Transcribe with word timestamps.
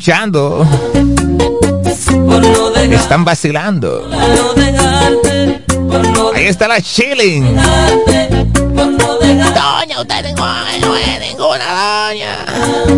Escuchando. 0.00 0.66
están 2.90 3.22
vacilando. 3.22 4.08
Ahí 6.34 6.46
está 6.46 6.66
la 6.68 6.80
chilling. 6.80 7.54
Doña, 8.74 10.00
usted 10.00 10.34
no 10.80 10.96
es 10.96 11.20
ninguna 11.20 12.08
doña. 12.08 12.46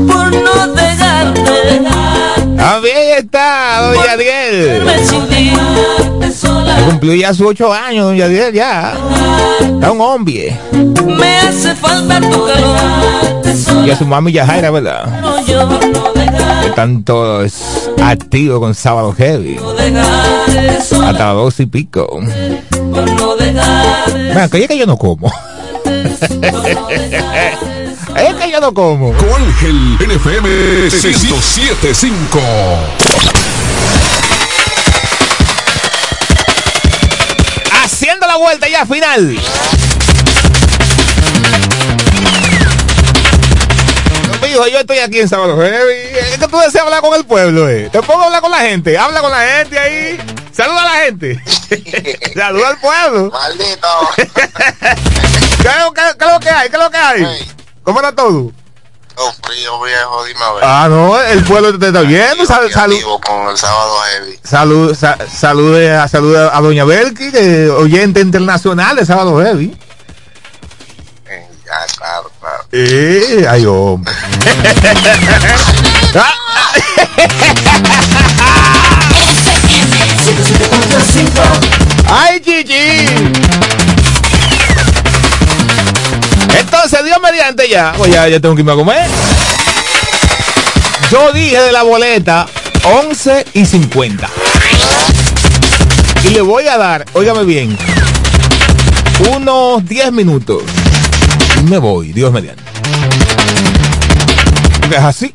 por 0.07 0.33
no 0.33 0.69
dejarte, 0.75 1.81
También 2.57 3.19
está 3.19 3.81
Doña. 3.93 4.83
Cumplió 6.85 7.15
ya 7.15 7.35
sus 7.35 7.47
ocho 7.47 7.73
años, 7.73 8.07
Doña 8.07 8.29
Diel, 8.29 8.53
ya. 8.53 8.95
Está 9.61 9.93
un 9.93 10.01
hombre. 10.01 10.59
Me 10.73 11.39
hace 11.39 11.75
falta 11.75 12.21
tu 12.21 12.47
calor, 12.47 13.87
Y 13.87 13.91
a 13.91 13.97
su 13.97 14.07
mami 14.07 14.33
Yajaira, 14.33 14.71
¿verdad? 14.71 15.21
Dejarte, 16.15 16.69
Están 16.69 17.03
todos 17.03 17.91
activos 18.03 18.61
con 18.61 18.75
Sábado 18.75 19.13
Heavy. 19.13 19.59
Hasta 19.59 21.13
las 21.13 21.35
dos 21.35 21.61
y 21.61 21.67
pico. 21.67 22.21
Mira, 24.15 24.49
que 24.49 24.63
es 24.63 24.69
que 24.69 24.79
yo 24.79 24.87
no 24.87 24.97
como. 24.97 25.33
es 28.17 28.35
que 28.35 28.51
yo 28.51 28.61
no 28.61 28.73
como. 28.73 29.13
Ángel 29.37 29.99
NFM 30.01 30.49
1075. 30.49 32.41
La 38.33 38.39
vuelta 38.39 38.67
ya 38.69 38.87
final. 38.87 39.37
Mijo, 44.43 44.67
yo 44.67 44.79
estoy 44.81 44.99
aquí 44.99 45.21
en 45.21 45.29
Sábado 45.29 45.57
Heavy. 45.57 46.17
Es 46.33 46.39
que 46.39 46.49
tú 46.49 46.59
deseas 46.59 46.85
hablar 46.85 47.01
con 47.01 47.15
el 47.15 47.25
pueblo, 47.25 47.69
eh. 47.69 47.89
Te 47.93 48.03
pongo 48.03 48.23
a 48.23 48.27
hablar 48.27 48.41
con 48.41 48.51
la 48.51 48.59
gente. 48.61 48.97
Habla 48.99 49.21
con 49.21 49.31
la 49.31 49.41
gente 49.47 49.79
ahí. 49.79 50.19
Saluda 50.53 50.81
a 50.81 50.85
la 50.85 51.05
gente. 51.05 51.43
Saluda 52.35 52.69
al 52.69 52.79
pueblo. 52.81 53.31
Maldito. 53.31 53.89
¿Qué, 54.17 54.27
que- 54.27 54.59
qué 56.19 56.25
es 56.25 56.33
lo 56.33 56.41
que 56.41 56.51
hay? 56.51 56.69
¿Qué 56.71 56.77
es 56.77 56.83
lo 56.83 56.91
que 56.91 56.97
hay? 56.99 57.25
Hey. 57.25 57.53
¿Cómo 57.83 58.01
está 58.01 58.15
todo? 58.15 58.51
Oh, 59.17 59.33
frío, 59.45 59.81
viejo, 59.83 60.25
dime 60.25 60.41
a 60.43 60.53
ver. 60.53 60.65
Ah, 60.65 60.87
no, 60.89 61.21
el 61.21 61.45
pueblo 61.45 61.79
te 61.79 61.87
está 61.89 62.01
viendo. 62.01 62.45
Sal- 62.47 62.71
salud. 62.73 62.99
con 63.25 63.49
el 63.51 63.57
sábado 63.59 63.95
heavy. 64.11 64.22
Salud, 64.53 64.95
sa- 64.95 65.17
salude, 65.35 65.97
a, 65.97 66.07
salude 66.09 66.37
a 66.53 66.61
Doña 66.61 66.85
Belki, 66.85 67.31
oyente 67.71 68.21
internacional 68.21 68.95
de 68.97 69.07
Sábado 69.07 69.41
Heavy. 69.43 69.75
Eh, 71.27 71.49
claro, 71.97 72.31
claro. 72.39 72.65
Eh, 72.71 73.47
ay, 73.49 73.65
hombre. 73.65 74.13
Ay, 82.09 82.41
Gigi. 82.45 83.07
Entonces, 86.59 87.05
Dios 87.05 87.19
mediante 87.23 87.69
ya. 87.69 87.93
Pues 87.97 88.13
ya, 88.13 88.29
ya 88.29 88.41
tengo 88.41 88.55
que 88.55 88.61
irme 88.61 88.73
a 88.73 88.77
comer. 88.77 89.09
Yo 91.11 91.33
dije 91.33 91.61
de 91.61 91.73
la 91.73 91.83
boleta 91.83 92.47
11 92.85 93.47
y 93.55 93.65
50. 93.65 94.29
Y 96.25 96.29
le 96.31 96.41
voy 96.41 96.67
a 96.67 96.77
dar, 96.77 97.05
óigame 97.13 97.45
bien, 97.45 97.77
unos 99.31 99.87
10 99.87 100.13
minutos. 100.13 100.63
Y 101.61 101.63
me 101.65 101.79
voy, 101.79 102.13
Dios 102.13 102.33
mediante. 102.33 102.63
Es 104.91 104.99
así. 104.99 105.33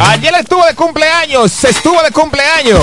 Ayer 0.00 0.34
estuvo 0.40 0.64
de 0.64 0.74
cumpleaños, 0.74 1.64
estuvo 1.64 2.02
de 2.02 2.10
cumpleaños. 2.10 2.80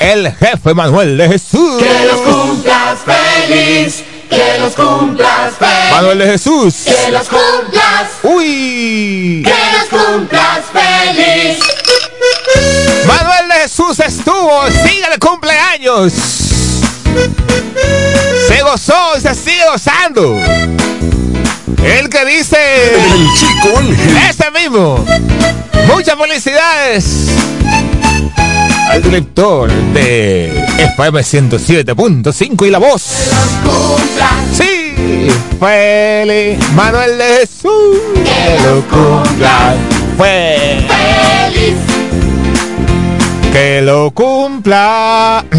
El 0.00 0.32
jefe 0.32 0.74
Manuel 0.74 1.16
de 1.16 1.28
Jesús. 1.28 1.82
Que 1.82 2.06
los 2.06 2.20
cumplas 2.22 2.98
feliz, 3.04 4.02
que 4.32 4.58
los 4.60 4.74
cumplas 4.74 5.54
feliz, 5.58 5.90
Manuel 5.92 6.18
de 6.18 6.26
Jesús. 6.26 6.74
que 6.84 7.10
los 7.12 7.28
cumplas, 7.28 8.10
Uy. 8.22 9.42
que 9.44 9.54
los 9.92 10.02
cumplas 10.02 10.60
feliz. 10.72 11.58
Manuel 13.06 13.48
de 13.48 13.54
Jesús 13.62 13.98
estuvo, 14.00 14.62
sigue 14.70 15.08
de 15.10 15.18
cumpleaños. 15.18 16.12
Se 18.48 18.62
gozó 18.62 19.16
y 19.18 19.20
se 19.20 19.34
sigue 19.34 19.64
gozando. 19.70 20.38
El 21.84 22.08
que 22.08 22.24
dice 22.24 22.94
El 22.94 23.28
chico 23.38 23.76
Ángel. 23.78 24.16
ese 24.30 24.50
mismo. 24.52 25.04
Muchas 25.86 26.16
felicidades 26.16 27.04
al 28.92 29.02
director 29.02 29.72
de 29.94 30.48
FM 30.78 31.20
107.5 31.20 32.66
y 32.66 32.70
la 32.70 32.76
voz. 32.78 33.02
Sí, 34.52 34.94
feliz 35.58 36.58
Manuel 36.74 37.16
de 37.16 37.24
Jesús. 37.40 37.98
Que 38.22 38.58
lo 38.62 38.82
cumpla. 38.82 39.74
Fue. 40.18 40.84
Feliz, 40.86 41.74
Que 43.50 43.80
lo 43.80 44.10
cumpla. 44.10 45.42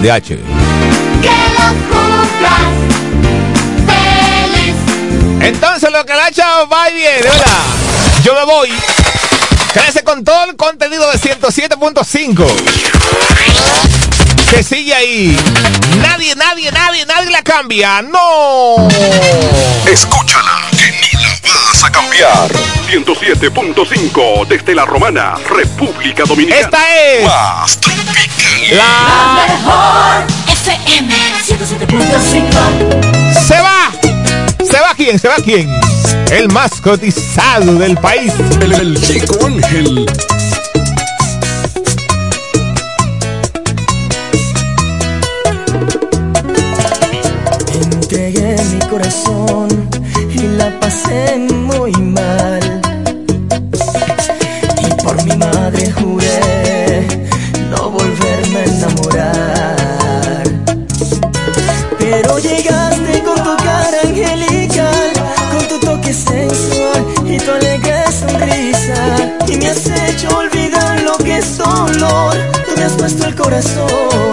DH. 0.00 0.28
que 0.28 0.38
los 1.52 1.74
cumplas 1.90 2.72
feliz. 3.86 4.74
Entonces 5.40 5.90
lo 5.92 6.02
que 6.06 6.14
le 6.14 6.20
ha 6.20 6.28
echado 6.28 6.66
va 6.68 6.88
y 6.90 6.94
viene, 6.94 7.22
¿verdad? 7.22 7.62
Yo 8.24 8.32
me 8.34 8.44
voy. 8.46 8.68
Crece 9.76 10.02
con 10.04 10.24
todo 10.24 10.44
el 10.44 10.56
contenido 10.56 11.10
de 11.10 11.18
107.5. 11.18 12.46
Que 14.50 14.62
sigue 14.62 14.94
ahí. 14.94 15.36
Nadie, 16.00 16.34
nadie, 16.34 16.72
nadie, 16.72 17.04
nadie 17.04 17.30
la 17.30 17.42
cambia. 17.42 18.00
¡No! 18.02 18.88
Escúchala, 19.86 20.62
que 20.70 20.90
no 21.16 21.28
la 21.52 21.60
vas 21.66 21.84
a 21.84 21.90
cambiar. 21.90 22.48
107.5 22.90 24.46
desde 24.46 24.74
la 24.74 24.86
Romana, 24.86 25.34
República 25.50 26.24
Dominicana. 26.24 26.60
Esta 26.62 26.96
es 26.96 27.24
Más 27.26 27.78
tropical. 27.78 28.70
la... 28.70 29.44
Mejor 29.46 30.26
FM 30.52 31.14
107.5. 31.44 33.46
¡Se 33.46 33.60
va! 33.60 33.92
¿Se 34.76 34.82
va 34.82 34.92
quién? 34.94 35.18
¿Se 35.18 35.26
va 35.26 35.36
quién? 35.36 35.70
El 36.30 36.48
más 36.48 36.82
cotizado 36.82 37.76
del 37.76 37.96
país. 37.96 38.30
El, 38.60 38.74
el 38.74 39.00
chico 39.00 39.46
ángel. 39.46 40.04
Entregué 47.72 48.56
mi 48.74 48.86
corazón 48.90 49.88
y 50.30 50.42
la 50.58 50.78
pasé 50.78 51.36
en 51.36 51.55
corazón 73.46 74.25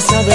porque 0.00 0.29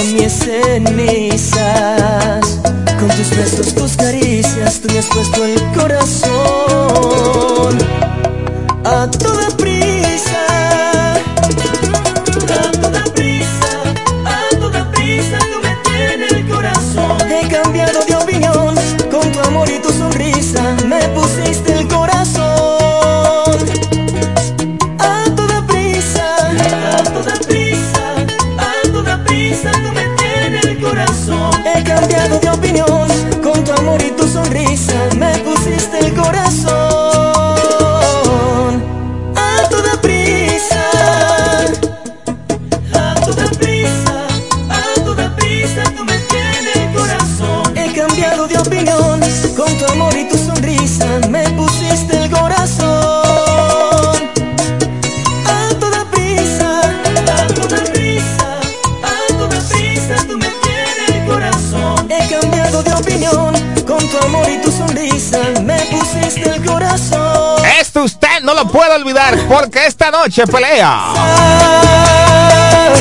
noche 70.36 70.52
pelea 70.52 71.14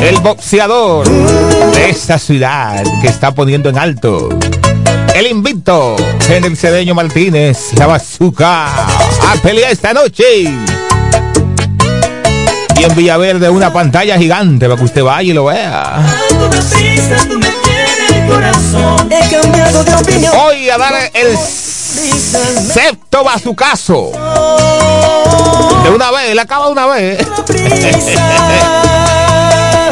el 0.00 0.20
boxeador 0.20 1.08
de 1.08 1.90
esta 1.90 2.16
ciudad 2.16 2.84
que 3.00 3.08
está 3.08 3.34
poniendo 3.34 3.68
en 3.70 3.76
alto 3.76 4.28
el 5.16 5.26
invito 5.26 5.96
el 6.28 6.56
Cedeño 6.56 6.94
Martínez, 6.94 7.72
la 7.76 7.88
bazooka, 7.88 8.66
a 8.66 9.36
pelear 9.42 9.72
esta 9.72 9.92
noche. 9.92 10.42
Y 12.76 12.84
en 12.84 12.96
Villaverde 12.96 13.48
una 13.48 13.72
pantalla 13.72 14.16
gigante 14.18 14.66
para 14.66 14.76
que 14.76 14.84
usted 14.84 15.02
vaya 15.02 15.30
y 15.30 15.32
lo 15.32 15.44
vea. 15.46 16.04
Hoy 20.44 20.70
a 20.70 20.78
dar 20.78 20.94
el 21.14 21.36
septo 21.36 23.22
bazucazo. 23.24 24.23
De 25.84 25.90
una 25.90 26.10
vez, 26.10 26.34
le 26.34 26.40
acaba 26.40 26.66
de 26.66 26.72
una 26.72 26.86
vez. 26.86 27.20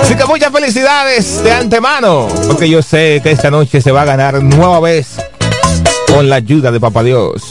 Así 0.03 0.17
que 0.17 0.25
muchas 0.25 0.51
felicidades 0.51 1.45
de 1.45 1.53
antemano, 1.53 2.27
porque 2.49 2.69
yo 2.69 2.83
sé 2.83 3.21
que 3.23 3.31
esta 3.31 3.51
noche 3.51 3.81
se 3.81 3.93
va 3.93 4.03
a 4.03 4.05
ganar 4.05 4.43
nueva 4.43 4.81
vez 4.81 5.19
con 6.09 6.29
la 6.29 6.37
ayuda 6.37 6.73
de 6.73 6.81
Papá 6.81 7.05
Dios. 7.05 7.43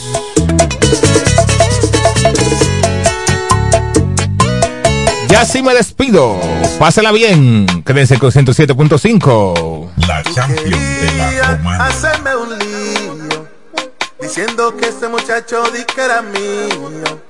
Ya 5.28 5.46
sí 5.46 5.62
me 5.62 5.72
despido. 5.72 6.38
Pásela 6.78 7.10
bien. 7.10 7.66
Quédense 7.86 8.18
con 8.18 8.30
107.5. 8.30 9.92
La 10.06 10.22
champion 10.24 10.70
de 10.70 11.12
la 11.16 11.56
romana. 11.56 11.86
Hacerme 11.86 12.36
un 12.36 12.58
lío. 12.58 13.48
Diciendo 14.20 14.76
que 14.76 14.88
ese 14.88 15.08
muchacho 15.08 15.62
di 15.72 15.84
que 15.84 16.02
era 16.02 16.20
mío. 16.20 17.21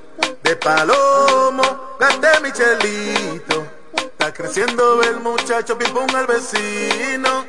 Palomo, 0.63 1.97
gasté 1.99 2.29
mi 2.41 2.53
chelito. 2.53 3.67
Está 3.97 4.33
creciendo 4.33 5.03
el 5.03 5.19
muchacho, 5.19 5.77
pim 5.77 5.93
pum 5.93 6.07
al 6.15 6.27
vecino. 6.29 7.45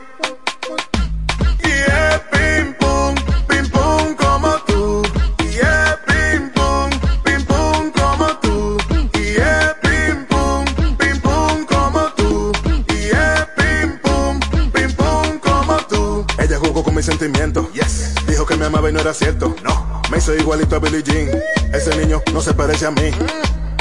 Y 1.59 1.69
es 1.69 2.19
pim 2.31 2.73
pum, 2.73 3.15
pim 3.47 3.69
pum 3.69 4.15
como 4.15 4.55
tú. 4.65 5.03
Y 5.43 5.59
es 5.59 5.95
pim 6.07 6.49
pum, 6.53 6.89
pim 7.23 7.45
pum 7.45 7.91
como 7.91 8.35
tú. 8.39 8.77
Y 9.13 9.35
es 9.37 9.75
pim 9.83 10.25
pum, 10.25 10.65
pim 10.97 11.21
pum 11.21 11.65
como 11.67 12.05
tú. 12.15 12.51
Y 12.89 13.09
es 13.11 13.45
pim 13.55 13.99
pum, 13.99 14.39
pim 14.71 14.91
pum 14.95 15.39
como 15.39 15.77
tú. 15.85 16.25
Ella 16.39 16.57
jugó 16.57 16.83
con 16.83 16.95
mis 16.95 17.05
sentimientos. 17.05 17.71
Yes. 17.73 18.15
Dijo 18.25 18.43
que 18.47 18.55
me 18.55 18.65
amaba 18.65 18.89
y 18.89 18.93
no 18.93 19.01
era 19.01 19.13
cierto. 19.13 19.55
No. 19.61 19.82
Me 20.13 20.19
hizo 20.19 20.35
igualito 20.35 20.75
a 20.75 20.79
Billie 20.79 21.01
Jean. 21.01 21.27
Ese 21.73 21.97
niño 21.97 22.21
no 22.31 22.39
se 22.39 22.53
parece 22.53 22.85
a 22.85 22.91
mí. 22.91 23.09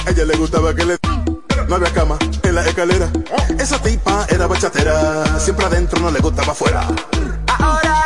ella 0.08 0.24
le 0.24 0.34
gustaba 0.38 0.74
que 0.74 0.86
le... 0.86 0.96
No 1.68 1.74
había 1.74 1.92
cama 1.92 2.16
en 2.42 2.54
la 2.54 2.66
escalera. 2.66 3.12
Esa 3.58 3.78
tipa 3.82 4.26
era 4.30 4.46
bachatera. 4.46 5.38
Siempre 5.38 5.66
adentro 5.66 6.00
no 6.00 6.10
le 6.10 6.20
gustaba 6.20 6.52
afuera. 6.52 6.88
Ahora 7.58 8.01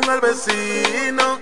al 0.00 0.20
vecino. 0.20 1.40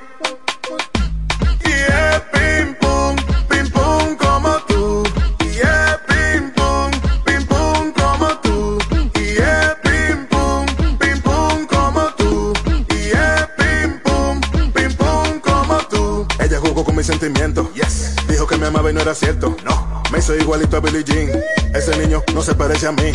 Y 1.64 1.70
es 1.70 2.20
pim 2.32 2.74
pum, 2.80 3.16
pim 3.48 3.70
pum 3.70 4.16
como 4.16 4.56
tú. 4.66 5.04
Y 5.44 5.58
es 5.58 5.98
pim 6.08 6.50
pum, 6.52 6.90
pim 7.24 7.46
pum 7.46 7.92
como 7.92 8.28
tú. 8.40 8.78
Y 9.14 9.38
es 9.38 9.76
pim 9.82 10.26
pum, 10.26 10.66
pim 10.98 11.20
pum 11.22 11.66
como 11.66 12.12
tú. 12.14 12.52
Y 12.88 13.10
es 13.10 13.46
pim 13.56 14.00
pum, 14.02 14.40
pim 14.72 14.92
pum 14.94 15.40
como 15.40 15.78
tú. 15.88 16.26
Ella 16.40 16.58
jugó 16.58 16.84
con 16.84 16.96
mis 16.96 17.06
sentimientos. 17.06 17.72
Yes. 17.74 18.16
Dijo 18.28 18.46
que 18.46 18.56
me 18.56 18.66
amaba 18.66 18.90
y 18.90 18.94
no 18.94 19.00
era 19.00 19.14
cierto. 19.14 19.56
No. 19.64 20.02
Me 20.10 20.18
hizo 20.18 20.34
igualito 20.34 20.76
a 20.76 20.80
Billie 20.80 21.04
Jean. 21.04 21.30
Ese 21.72 21.96
niño 21.96 22.22
no 22.34 22.42
se 22.42 22.54
parece 22.54 22.88
a 22.88 22.92
mí. 22.92 23.12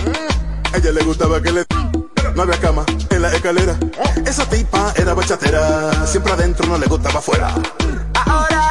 Ella 0.73 0.91
le 0.91 1.03
gustaba 1.03 1.41
que 1.41 1.51
le 1.51 1.65
no 2.35 2.41
había 2.41 2.59
cama 2.59 2.85
Esa 4.25 4.45
tipa 4.47 4.93
era 4.95 5.13
bachatera. 5.13 6.05
Siempre 6.05 6.33
adentro 6.33 6.67
no 6.67 6.77
le 6.77 6.85
gustaba 6.85 7.19
afuera. 7.19 7.53
Ahora 8.25 8.61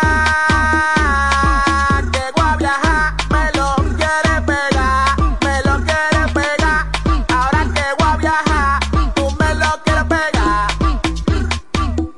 que 2.12 2.20
voy 2.36 2.46
a 2.46 2.56
viajar, 2.56 3.14
me 3.30 3.50
lo 3.58 3.74
quiere 3.96 4.42
pegar, 4.46 5.18
me 5.42 5.62
lo 5.62 5.84
quiere 5.84 6.32
pegar. 6.32 6.86
Ahora 7.28 7.64
que 7.74 7.84
voy 7.98 8.08
a 8.08 8.16
viajar, 8.16 8.80
tú 9.14 9.36
me 9.38 9.54
lo 9.54 9.82
quieres 9.82 10.04
pegar. 10.04 10.68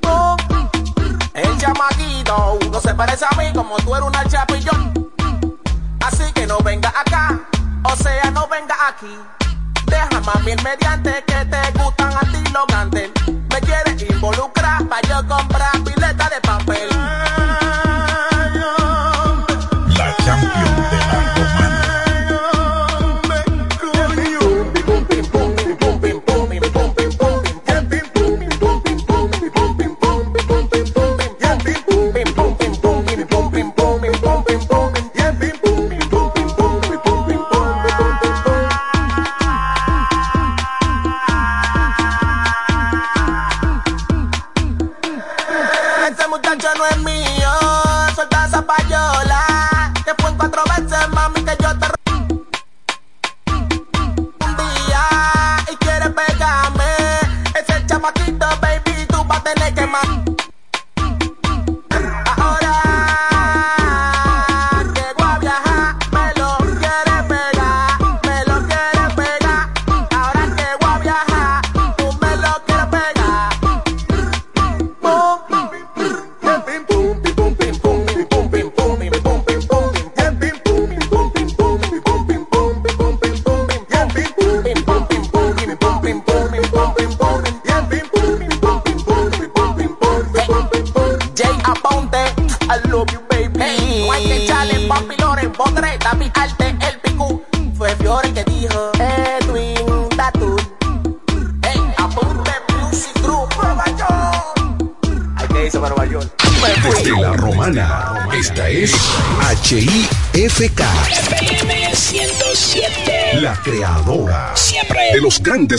Tú, 0.00 0.36
el 1.34 1.58
chamaquito, 1.58 2.58
no 2.70 2.80
se 2.80 2.94
parece 2.94 3.24
a 3.24 3.34
mí 3.36 3.52
como 3.54 3.76
tú 3.78 3.94
eres 3.94 4.08
una 4.08 4.24
chapillón. 4.28 4.92
Así 6.00 6.32
que 6.32 6.46
no 6.46 6.58
venga 6.58 6.88
acá, 6.90 7.40
o 7.84 7.96
sea, 7.96 8.30
no 8.30 8.46
venga 8.48 8.76
aquí. 8.88 9.18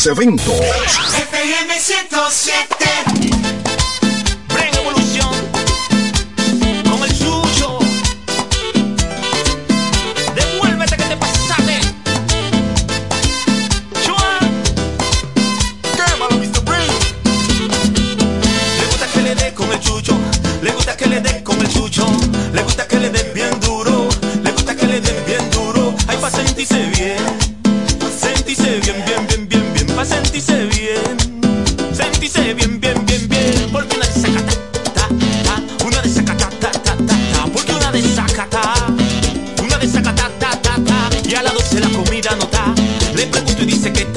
Eventos. 0.07 0.76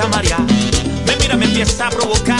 Santa 0.00 0.16
María. 0.16 0.38
Me 1.06 1.16
mira, 1.16 1.36
me 1.36 1.44
empieza 1.44 1.88
a 1.88 1.90
provocar. 1.90 2.39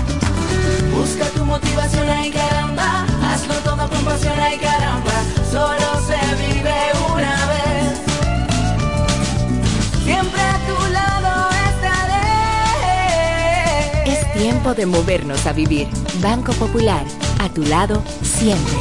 Busca 0.95 1.25
tu 1.35 1.45
motivación, 1.45 2.09
ay 2.09 2.31
caramba. 2.31 3.05
Hazlo 3.21 3.55
todo 3.55 3.89
con 3.89 4.05
pasión, 4.05 4.33
ay 4.39 4.57
caramba. 4.57 4.92
Tiempo 14.43 14.73
de 14.73 14.85
movernos 14.85 15.45
a 15.45 15.53
vivir. 15.53 15.87
Banco 16.21 16.51
Popular, 16.53 17.05
a 17.39 17.49
tu 17.49 17.63
lado 17.63 18.03
siempre. 18.21 18.73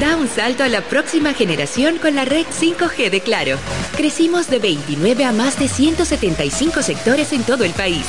Da 0.00 0.16
un 0.16 0.28
salto 0.28 0.64
a 0.64 0.68
la 0.68 0.82
próxima 0.82 1.32
generación 1.32 1.98
con 1.98 2.14
la 2.14 2.24
red 2.24 2.44
5G 2.46 3.08
de 3.08 3.20
Claro. 3.20 3.56
Crecimos 3.96 4.50
de 4.50 4.58
29 4.58 5.24
a 5.24 5.32
más 5.32 5.58
de 5.58 5.68
175 5.68 6.82
sectores 6.82 7.32
en 7.32 7.42
todo 7.42 7.64
el 7.64 7.72
país. 7.72 8.04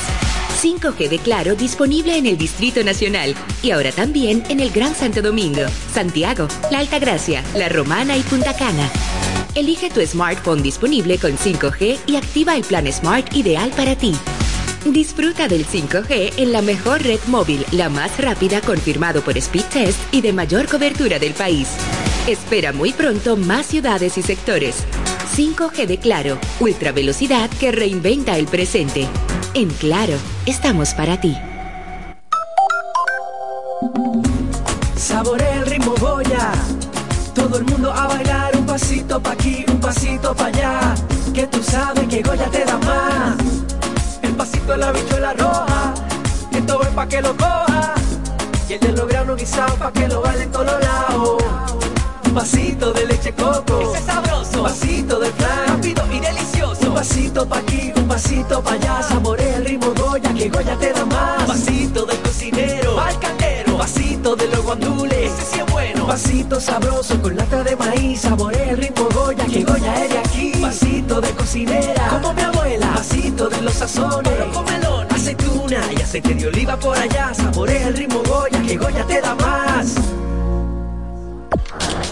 5G 0.60 1.08
de 1.08 1.18
Claro 1.18 1.54
disponible 1.54 2.18
en 2.18 2.26
el 2.26 2.36
Distrito 2.36 2.84
Nacional 2.84 3.34
y 3.62 3.70
ahora 3.70 3.92
también 3.92 4.42
en 4.50 4.60
el 4.60 4.70
Gran 4.70 4.94
Santo 4.94 5.22
Domingo, 5.22 5.62
Santiago, 5.90 6.48
La 6.70 6.80
Altagracia, 6.80 7.42
La 7.54 7.70
Romana 7.70 8.14
y 8.18 8.20
Punta 8.20 8.54
Cana. 8.54 8.90
Elige 9.54 9.88
tu 9.88 10.02
smartphone 10.02 10.62
disponible 10.62 11.16
con 11.16 11.38
5G 11.38 12.00
y 12.06 12.16
activa 12.16 12.56
el 12.56 12.64
plan 12.64 12.92
Smart 12.92 13.34
ideal 13.34 13.70
para 13.74 13.96
ti. 13.96 14.14
Disfruta 14.84 15.48
del 15.48 15.66
5G 15.66 16.34
en 16.36 16.52
la 16.52 16.60
mejor 16.60 17.02
red 17.02 17.20
móvil, 17.28 17.64
la 17.72 17.88
más 17.88 18.18
rápida 18.18 18.60
confirmado 18.60 19.22
por 19.22 19.38
Speed 19.38 19.64
Test 19.72 19.98
y 20.12 20.20
de 20.20 20.34
mayor 20.34 20.68
cobertura 20.68 21.18
del 21.18 21.32
país. 21.32 21.68
Espera 22.26 22.72
muy 22.72 22.92
pronto 22.92 23.38
más 23.38 23.64
ciudades 23.64 24.18
y 24.18 24.22
sectores. 24.22 24.84
5G 25.34 25.86
de 25.86 25.96
Claro, 25.96 26.38
ultra 26.60 26.92
velocidad 26.92 27.48
que 27.58 27.72
reinventa 27.72 28.36
el 28.36 28.46
presente. 28.46 29.08
En 29.52 29.68
Claro, 29.68 30.14
estamos 30.46 30.94
para 30.94 31.20
ti. 31.20 31.36
Saborea 34.96 35.54
el 35.54 35.66
ritmo 35.66 35.94
Goya. 35.98 36.52
Todo 37.34 37.58
el 37.58 37.64
mundo 37.64 37.92
a 37.92 38.06
bailar 38.06 38.56
un 38.56 38.64
pasito 38.64 39.20
pa' 39.20 39.32
aquí, 39.32 39.64
un 39.66 39.80
pasito 39.80 40.36
pa' 40.36 40.46
allá. 40.46 40.94
Que 41.34 41.48
tú 41.48 41.60
sabes 41.64 42.06
que 42.06 42.22
Goya 42.22 42.48
te 42.48 42.64
da 42.64 42.78
más. 42.78 43.36
El 44.22 44.34
pasito 44.36 44.72
de 44.72 44.78
la 44.78 44.92
bichuela 44.92 45.32
roja. 45.32 45.94
Esto 46.52 46.82
es 46.82 46.88
pa' 46.88 47.08
que 47.08 47.20
lo 47.20 47.36
coja. 47.36 47.94
Y 48.68 48.74
el 48.74 48.80
de 48.80 48.92
los 48.92 49.08
granos 49.08 49.36
guisados 49.36 49.74
pa' 49.78 49.92
que 49.92 50.06
lo 50.06 50.22
bailen 50.22 50.52
todos 50.52 50.66
los 50.66 50.80
lados. 50.80 51.42
Un 52.24 52.34
vasito 52.34 52.92
de 52.92 53.06
leche 53.06 53.32
coco. 53.32 53.80
Ese 53.80 53.98
es 53.98 54.04
sabroso. 54.04 54.58
Un 54.58 54.62
vasito 54.62 55.18
de 55.18 55.32
flan. 55.32 55.66
Rápido 55.66 56.04
y 56.12 56.20
delicioso. 56.20 56.86
Un 56.86 56.94
vasito 56.94 57.48
pa' 57.48 57.62
aquí, 58.20 58.34
un 58.36 58.42
vasito 58.42 58.62
pa' 58.62 58.72
allá. 58.72 59.02
Saborea 59.02 59.56
el 59.56 59.64
ritmo 59.64 59.92
Goya, 59.94 60.34
que 60.34 60.48
Goya 60.48 60.76
te 60.76 60.92
da 60.92 61.04
más. 61.06 61.40
Un 61.40 61.48
vasito 61.48 62.06
del 62.06 62.18
cocinero. 62.18 63.00
Al 63.00 63.18
caldero. 63.18 63.72
Un 63.72 63.78
vasito 63.78 64.36
de 64.36 64.48
los 64.48 64.62
guandules. 64.62 65.32
Ese 65.32 65.56
sí 65.56 65.60
Pasito 66.06 66.60
sabroso 66.60 67.22
con 67.22 67.36
lata 67.36 67.62
de 67.62 67.76
maíz, 67.76 68.22
saborea 68.22 68.70
el 68.70 68.78
ritmo 68.78 69.08
Goya, 69.14 69.46
que 69.46 69.62
Goya 69.62 70.04
es 70.04 70.10
de 70.10 70.18
aquí. 70.18 70.52
Pasito 70.60 71.20
de 71.20 71.30
cocinera, 71.30 72.08
como 72.08 72.34
mi 72.34 72.42
abuela. 72.42 72.92
Pasito 72.94 73.48
de 73.48 73.62
los 73.62 73.74
sazones, 73.74 74.32
comelón, 74.52 75.06
aceituna 75.08 75.80
y 75.96 76.02
aceite 76.02 76.34
de 76.34 76.48
oliva 76.48 76.76
por 76.76 76.98
allá. 76.98 77.32
Saborea 77.32 77.88
el 77.88 77.96
ritmo 77.96 78.22
Goya, 78.26 78.60
que 78.60 78.76
Goya 78.76 79.06
te 79.06 79.20
da 79.20 79.36
más. 79.36 79.94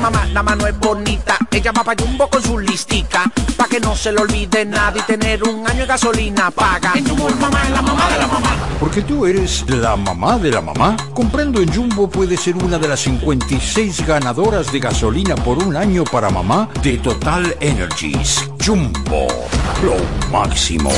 Mamá 0.00 0.26
la 0.32 0.42
mano 0.42 0.66
es 0.66 0.78
bonita, 0.78 1.36
ella 1.50 1.72
va 1.72 1.82
pa' 1.82 1.94
Jumbo 1.98 2.28
con 2.28 2.42
su 2.42 2.58
listica, 2.58 3.24
pa' 3.56 3.66
que 3.66 3.80
no 3.80 3.96
se 3.96 4.12
le 4.12 4.20
olvide 4.20 4.64
nada 4.64 4.96
y 4.96 5.02
tener 5.02 5.42
un 5.42 5.66
año 5.68 5.80
de 5.80 5.86
gasolina 5.86 6.50
paga. 6.50 6.92
En 6.94 7.08
Jumbo 7.08 7.28
mamá 7.40 7.62
es 7.64 7.70
la 7.70 7.82
mamá 7.82 8.08
de 8.08 8.18
la 8.18 8.26
mamá. 8.26 8.56
Porque 8.78 9.02
tú 9.02 9.26
eres 9.26 9.68
la 9.68 9.96
mamá 9.96 10.38
de 10.38 10.52
la 10.52 10.60
mamá. 10.60 10.96
Comprando 11.12 11.60
en 11.60 11.74
Jumbo 11.74 12.08
puedes 12.08 12.40
ser 12.40 12.56
una 12.56 12.78
de 12.78 12.86
las 12.86 13.00
56 13.00 14.06
ganadoras 14.06 14.70
de 14.70 14.78
gasolina 14.78 15.34
por 15.34 15.58
un 15.58 15.76
año 15.76 16.04
para 16.04 16.30
mamá 16.30 16.68
de 16.82 16.98
Total 16.98 17.56
Energies. 17.60 18.48
Jumbo, 18.64 19.26
lo 19.82 19.96
máximo. 20.30 20.92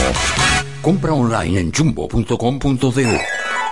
Compra 0.83 1.13
online 1.13 1.61
en 1.61 1.73
jumbo.com.do. 1.73 2.91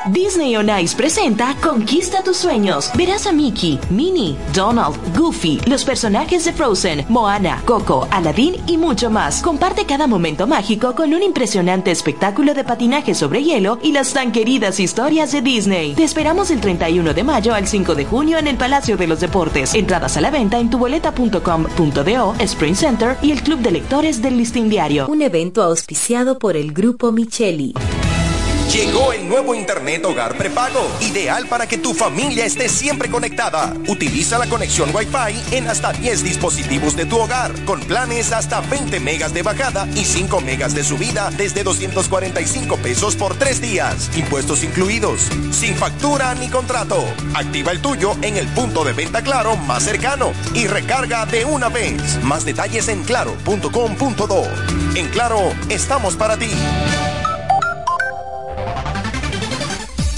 Disney 0.07 0.57
on 0.57 0.71
Ice 0.81 0.97
presenta 0.97 1.55
Conquista 1.61 2.23
tus 2.23 2.37
sueños. 2.37 2.91
Verás 2.95 3.27
a 3.27 3.33
Mickey, 3.33 3.79
Minnie, 3.91 4.37
Donald, 4.55 4.97
Goofy, 5.17 5.61
los 5.67 5.85
personajes 5.85 6.45
de 6.45 6.53
Frozen, 6.53 7.05
Moana, 7.09 7.63
Coco, 7.65 8.07
Aladdin 8.11 8.57
y 8.67 8.77
mucho 8.77 9.11
más. 9.11 9.43
Comparte 9.43 9.85
cada 9.87 10.07
momento 10.07 10.47
mágico 10.47 10.95
con 10.95 11.13
un 11.13 11.23
impresionante 11.23 11.91
espectáculo 11.91 12.55
de 12.55 12.65
patinaje 12.65 13.15
sobre 13.15 13.43
hielo 13.43 13.79
y 13.83 13.93
las 13.93 14.13
tan 14.13 14.33
queridas 14.33 14.81
historias 14.81 15.33
de 15.33 15.43
Disney. 15.43 15.95
Te 15.95 16.05
esperamos 16.05 16.51
el 16.51 16.61
31 16.61 17.13
de 17.13 17.25
mayo 17.25 17.55
al 17.55 17.67
5 17.67 17.95
de 17.95 18.05
junio 18.05 18.39
en 18.39 18.47
el 18.47 18.57
Palacio 18.57 18.97
de 18.97 19.07
los 19.07 19.21
Deportes. 19.21 19.75
Entradas 19.75 20.17
a 20.17 20.21
la 20.21 20.31
venta 20.31 20.59
en 20.59 20.71
tuboleta.com.do, 20.71 22.35
Spring 22.39 22.75
Center 22.75 23.17
y 23.21 23.33
el 23.33 23.43
Club 23.43 23.61
de 23.61 23.73
Lectores 23.73 24.23
del 24.23 24.39
Listín 24.39 24.69
Diario. 24.69 25.07
Un 25.09 25.23
evento 25.23 25.63
auspiciado 25.63 26.39
por 26.39 26.57
el 26.57 26.73
Grupo 26.73 27.13
Micheli. 27.13 27.75
Llegó 28.73 29.15
el 29.15 29.27
nuevo 29.27 29.55
Internet 29.55 30.05
Hogar 30.05 30.37
Prepago, 30.37 30.91
ideal 31.01 31.47
para 31.47 31.67
que 31.67 31.79
tu 31.79 31.95
familia 31.95 32.45
esté 32.45 32.69
siempre 32.69 33.09
conectada. 33.11 33.73
Utiliza 33.89 34.37
la 34.37 34.47
conexión 34.47 34.95
Wi-Fi 34.95 35.57
en 35.57 35.69
hasta 35.69 35.95
10 35.95 36.23
dispositivos 36.23 36.95
de 36.95 37.07
tu 37.07 37.19
hogar, 37.19 37.51
con 37.65 37.81
planes 37.81 38.31
hasta 38.31 38.61
20 38.61 39.01
megas 39.01 39.33
de 39.33 39.43
bajada 39.43 39.89
y 39.95 40.05
5 40.05 40.43
megas 40.43 40.75
de 40.75 40.85
subida 40.85 41.31
desde 41.31 41.65
245 41.65 42.77
pesos 42.77 43.17
por 43.17 43.37
3 43.37 43.63
días, 43.63 44.11
impuestos 44.15 44.63
incluidos, 44.63 45.29
sin 45.51 45.75
factura 45.75 46.35
ni 46.35 46.49
contrato. 46.51 47.03
Activa 47.33 47.73
el 47.73 47.81
tuyo 47.81 48.17
en 48.21 48.37
el 48.37 48.47
punto 48.49 48.85
de 48.85 48.93
venta 48.93 49.23
Claro 49.23 49.57
más 49.57 49.85
cercano 49.85 50.33
y 50.53 50.67
recarga 50.67 51.25
de 51.25 51.47
una 51.47 51.71
vez. 51.71 52.23
Más 52.23 52.45
detalles 52.45 52.89
en 52.89 53.03
claro.com.do. 53.03 54.43
En 54.95 55.09
Claro, 55.09 55.55
estamos 55.71 56.17
para 56.17 56.37
ti. 56.37 56.51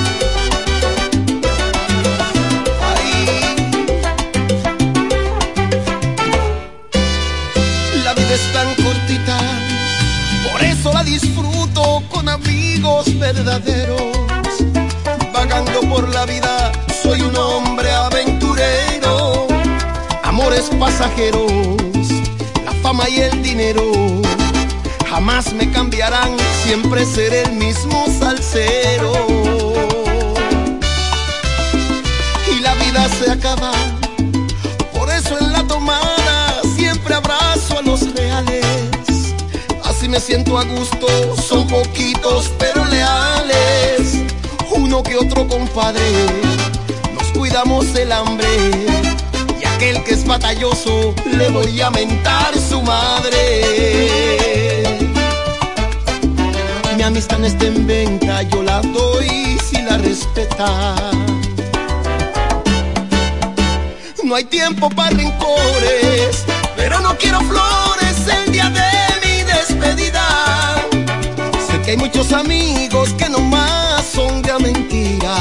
por 10.85 10.92
eso 10.92 10.99
la 10.99 11.05
disfruto 11.05 12.03
con 12.11 12.29
amigos 12.29 13.18
verdaderos. 13.18 14.03
Vagando 15.33 15.81
por 15.88 16.09
la 16.11 16.27
vida, 16.27 16.73
soy 17.03 17.23
un 17.23 17.35
hombre 17.37 17.90
aventurero. 17.90 19.47
Amores 20.23 20.70
pasajeros, 20.79 21.51
la 22.66 22.73
fama 22.83 23.09
y 23.09 23.20
el 23.20 23.42
dinero 23.42 23.83
jamás 25.09 25.55
me 25.55 25.70
cambiarán, 25.70 26.37
siempre 26.64 27.07
seré 27.07 27.42
el 27.42 27.53
mismo 27.53 28.07
salsero. 28.18 29.12
Y 32.55 32.61
la 32.61 32.75
vida 32.75 33.09
se 33.18 33.31
acaba, 33.31 33.73
por 34.92 35.11
eso 35.11 35.38
en 35.38 35.53
la 35.53 35.62
tomada 35.64 36.61
siempre 36.77 37.14
abrazo 37.14 37.79
a 37.79 37.83
los 37.83 38.14
reales. 38.14 38.63
Me 40.14 40.20
siento 40.20 40.57
a 40.57 40.62
gusto, 40.62 41.09
son 41.35 41.66
poquitos 41.66 42.48
pero 42.57 42.85
leales. 42.85 44.20
Uno 44.70 45.03
que 45.03 45.16
otro 45.16 45.48
compadre, 45.48 46.09
nos 47.14 47.27
cuidamos 47.37 47.92
el 47.96 48.12
hambre. 48.12 48.46
Y 49.61 49.64
aquel 49.64 50.05
que 50.05 50.14
es 50.14 50.24
batalloso, 50.24 51.16
le 51.37 51.48
voy 51.48 51.81
a 51.81 51.90
mentar 51.90 52.57
su 52.57 52.81
madre. 52.81 53.42
Mi 56.96 57.03
amistad 57.03 57.38
no 57.38 57.46
está 57.46 57.66
en 57.66 57.85
venta, 57.85 58.42
yo 58.42 58.62
la 58.62 58.83
doy 58.83 59.59
si 59.68 59.83
la 59.83 59.98
respeta. 59.98 60.94
No 64.22 64.37
hay 64.37 64.44
tiempo 64.44 64.88
para 64.90 65.11
rencores, 65.11 66.44
pero 66.77 67.00
no 67.00 67.18
quiero 67.18 67.40
flores 67.40 68.29
el 68.29 68.53
día 68.53 68.70
de 68.70 69.04
despedida. 69.85 70.27
Sé 71.66 71.81
que 71.83 71.90
hay 71.92 71.97
muchos 71.97 72.33
amigos 72.33 73.11
que 73.14 73.29
nomás 73.29 74.05
son 74.05 74.42
de 74.42 74.59
mentira. 74.59 75.37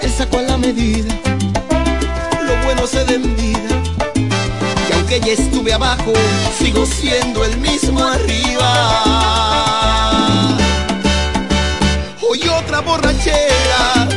Él 0.00 0.12
sacó 0.16 0.38
a 0.38 0.42
la 0.42 0.56
medida, 0.56 1.14
lo 2.42 2.56
bueno 2.64 2.86
se 2.86 3.04
da 3.04 3.12
en 3.12 3.36
vida. 3.36 3.82
Y 4.88 4.92
aunque 4.92 5.20
ya 5.20 5.32
estuve 5.32 5.72
abajo, 5.72 6.12
sigo 6.58 6.86
siendo 6.86 7.44
el 7.44 7.56
mismo 7.58 8.02
arriba. 8.02 8.70
Hoy 12.28 12.48
otra 12.48 12.80
borrachera, 12.80 14.08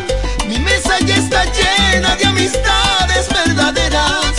mi 0.48 0.60
mesa 0.60 1.00
ya 1.06 1.16
está 1.16 1.46
llena 1.46 2.16
de 2.16 2.26
amistades 2.26 3.28
verdaderas. 3.30 4.34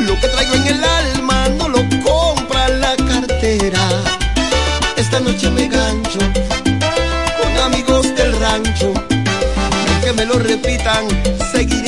Lo 0.00 0.18
que 0.20 0.28
traigo 0.28 0.54
en 0.54 0.66
el 0.66 0.84
alma 0.84 1.43
noche 5.24 5.50
me 5.50 5.68
gancho 5.68 6.18
con 7.40 7.58
amigos 7.64 8.14
del 8.14 8.38
rancho. 8.38 8.92
Aunque 9.88 10.12
me 10.12 10.26
lo 10.26 10.38
repitan, 10.38 11.06
seguiré 11.50 11.83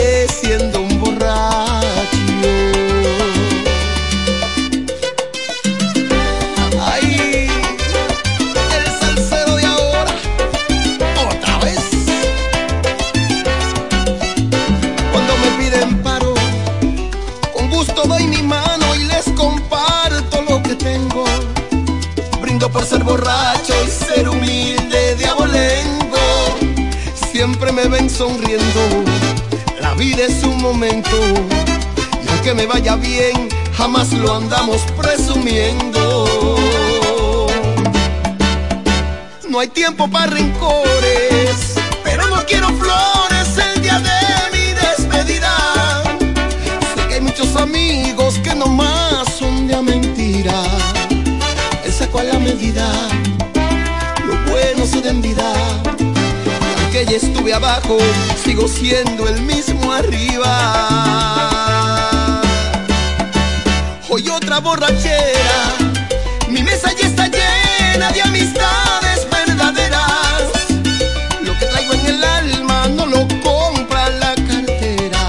la 29.80 29.94
vida 29.94 30.24
es 30.26 30.42
un 30.42 30.60
momento. 30.60 31.16
Y 32.24 32.28
aunque 32.28 32.54
me 32.54 32.66
vaya 32.66 32.96
bien, 32.96 33.48
jamás 33.76 34.12
lo 34.12 34.34
andamos 34.34 34.82
presumiendo. 35.00 36.26
No 39.48 39.60
hay 39.60 39.68
tiempo 39.68 40.08
para 40.08 40.26
rencores, 40.26 41.74
pero 42.04 42.26
no 42.28 42.44
quiero 42.46 42.68
flores 42.68 43.48
el 43.56 43.82
día 43.82 43.98
de 44.00 44.18
mi 44.52 44.72
despedida. 44.72 45.54
Sé 46.94 47.08
que 47.08 47.14
hay 47.14 47.20
muchos 47.20 47.56
amigos 47.56 48.38
que 48.44 48.54
nomás 48.54 49.32
son 49.38 49.66
de 49.66 49.80
mentira. 49.80 50.62
Él 51.84 51.92
sacó 51.92 52.18
a 52.18 52.24
la 52.24 52.38
medida, 52.38 52.86
lo 54.26 54.34
bueno 54.50 54.84
se 54.86 55.00
da 55.00 55.10
en 55.10 55.22
vida. 55.22 55.95
Aunque 56.96 57.12
ya 57.12 57.18
estuve 57.18 57.52
abajo, 57.52 57.98
sigo 58.42 58.66
siendo 58.66 59.28
el 59.28 59.42
mismo 59.42 59.92
arriba. 59.92 60.50
Hoy 64.08 64.26
otra 64.30 64.60
borrachera, 64.60 65.74
mi 66.48 66.62
mesa 66.62 66.90
ya 66.98 67.06
está 67.06 67.28
llena 67.28 68.10
de 68.12 68.22
amistades 68.22 69.28
verdaderas. 69.30 70.48
Lo 71.42 71.52
que 71.58 71.66
traigo 71.66 71.92
en 71.92 72.06
el 72.06 72.24
alma 72.24 72.88
no 72.88 73.04
lo 73.04 73.28
compra 73.42 74.08
la 74.08 74.34
cartera. 74.34 75.20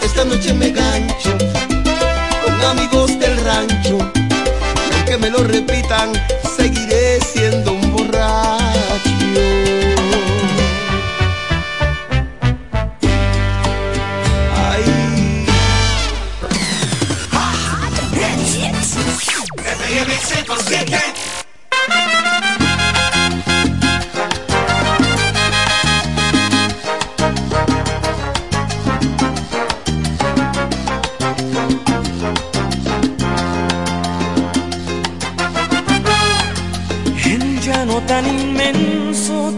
Esta 0.00 0.24
noche 0.24 0.54
me 0.54 0.70
gancho 0.70 1.36
con 2.44 2.62
amigos 2.66 3.18
del 3.18 3.36
rancho. 3.44 3.98
Y 4.14 4.94
aunque 4.94 5.18
me 5.18 5.28
lo 5.28 5.42
repitan, 5.42 6.12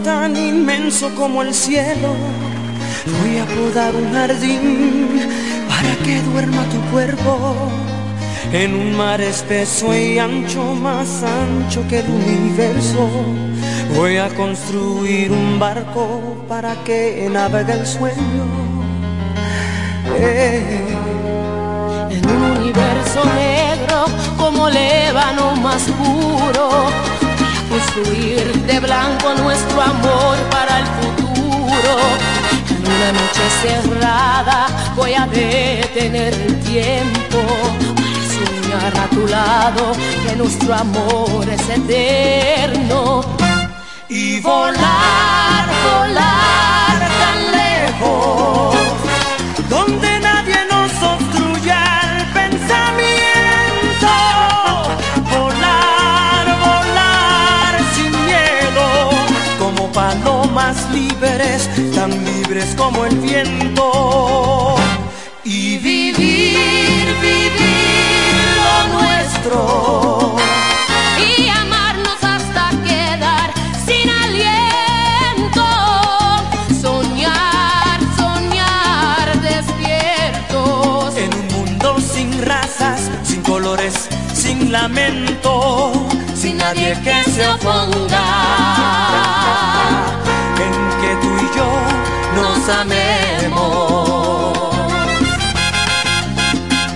tan 0.05 0.35
inmenso 0.37 1.09
como 1.15 1.41
el 1.41 1.53
cielo, 1.53 2.13
voy 3.19 3.37
a 3.39 3.45
podar 3.45 3.95
un 3.95 4.13
jardín 4.13 5.19
para 5.67 5.95
que 6.03 6.21
duerma 6.21 6.63
tu 6.65 6.79
cuerpo. 6.91 7.55
En 8.53 8.75
un 8.75 8.95
mar 8.95 9.19
espeso 9.21 9.95
y 9.95 10.19
ancho, 10.19 10.63
más 10.75 11.23
ancho 11.23 11.83
que 11.89 11.99
el 11.99 12.09
universo, 12.09 13.09
voy 13.95 14.17
a 14.17 14.29
construir 14.29 15.31
un 15.31 15.59
barco 15.59 16.45
para 16.47 16.75
que 16.83 17.27
navegue 17.31 17.73
el 17.73 17.87
sueño. 17.87 18.45
Eh. 20.19 20.85
En 22.11 22.29
un 22.29 22.43
universo 22.59 23.21
negro 23.25 24.05
como 24.37 24.67
el 24.67 24.77
más 25.61 25.83
puro 25.97 27.14
de 27.75 28.79
blanco 28.79 29.33
nuestro 29.35 29.81
amor 29.81 30.37
para 30.49 30.79
el 30.79 30.85
futuro. 30.85 31.97
En 32.69 32.87
una 32.87 33.11
noche 33.11 33.49
cerrada 33.61 34.67
voy 34.95 35.13
a 35.13 35.27
detener 35.27 36.33
el 36.33 36.57
tiempo 36.61 37.39
Para 37.95 38.23
soñar 38.33 38.97
a 38.97 39.07
tu 39.09 39.27
lado 39.27 39.91
que 40.25 40.35
nuestro 40.37 40.73
amor 40.73 41.49
es 41.49 41.69
eterno. 41.69 43.25
Y 44.07 44.39
volar, 44.39 45.67
volar 45.83 46.44
como 62.75 63.05
el 63.05 63.17
viento. 63.19 64.75
Y 65.43 65.77
vivir, 65.77 67.05
vivir 67.21 68.35
lo 68.65 68.77
nuestro. 68.97 70.35
Y 71.19 71.47
amarnos 71.49 72.23
hasta 72.23 72.71
quedar 72.83 73.53
sin 73.85 74.09
aliento. 74.09 75.65
Soñar, 76.81 77.99
soñar 78.17 79.41
despiertos. 79.41 81.17
En 81.17 81.33
un 81.33 81.47
mundo 81.53 81.99
sin 81.99 82.41
razas, 82.45 83.09
sin 83.23 83.41
colores, 83.41 84.09
sin 84.33 84.71
lamento, 84.71 85.93
sin 86.35 86.57
nadie 86.57 86.97
que 87.03 87.23
se 87.31 87.47
oponga. 87.47 88.25
Nos 92.35 92.69
amemos. 92.69 93.65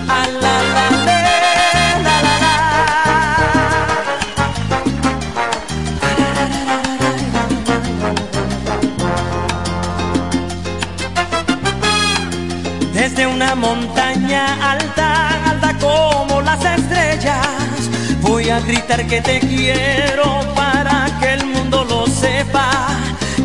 A 0.08 0.26
la, 0.42 0.56
la, 0.74 0.86
Desde 12.92 13.26
una 13.26 13.54
montaña 13.54 14.72
alta, 14.72 15.28
alta 15.50 15.76
como 15.78 16.40
las 16.42 16.62
estrellas, 16.64 17.46
voy 18.20 18.50
a 18.50 18.60
gritar 18.60 19.06
que 19.06 19.20
te 19.22 19.40
quiero 19.40 20.40
para 20.54 21.06
que 21.18 21.32
el 21.32 21.46
mundo 21.46 21.84
lo 21.84 22.06
sepa, 22.06 22.70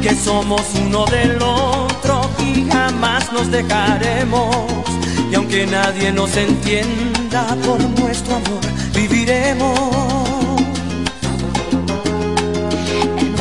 que 0.08 0.14
somos 0.14 0.62
uno 0.76 1.04
del 1.06 1.42
otro 1.42 2.30
y 2.38 2.70
jamás 2.70 3.34
nos 3.34 3.50
dejaremos. 3.50 4.68
Y 5.32 5.34
aunque 5.34 5.66
nadie 5.66 6.12
nos 6.12 6.38
entienda 6.38 7.48
por 7.66 7.80
nuestro 8.00 8.36
amor, 8.36 8.62
viviremos. 8.94 9.80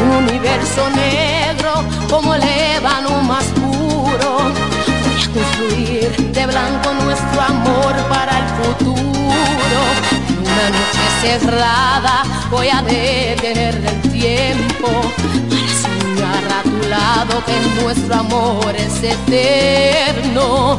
Un 0.05 0.11
universo 0.27 0.89
negro 0.97 1.85
como 2.09 2.35
el 2.35 2.43
ébano 2.43 3.21
más 3.21 3.45
puro. 3.61 4.31
Voy 5.05 5.23
a 5.23 5.33
construir 5.35 6.33
de 6.33 6.47
blanco 6.47 6.95
nuestro 7.05 7.43
amor 7.43 7.93
para 8.09 8.39
el 8.39 8.49
futuro. 8.61 9.81
En 10.31 10.39
una 10.39 10.71
noche 10.79 11.05
cerrada 11.21 12.23
voy 12.51 12.69
a 12.69 12.81
detener 12.81 13.75
el 13.85 14.11
tiempo 14.11 14.89
lado 16.91 17.43
que 17.45 17.59
nuestro 17.83 18.15
amor 18.15 18.75
es 18.77 19.03
eterno. 19.03 20.79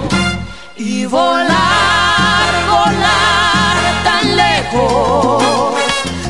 Y 0.78 1.06
volar, 1.06 2.54
volar 2.70 3.78
tan 4.04 4.36
lejos, 4.36 5.74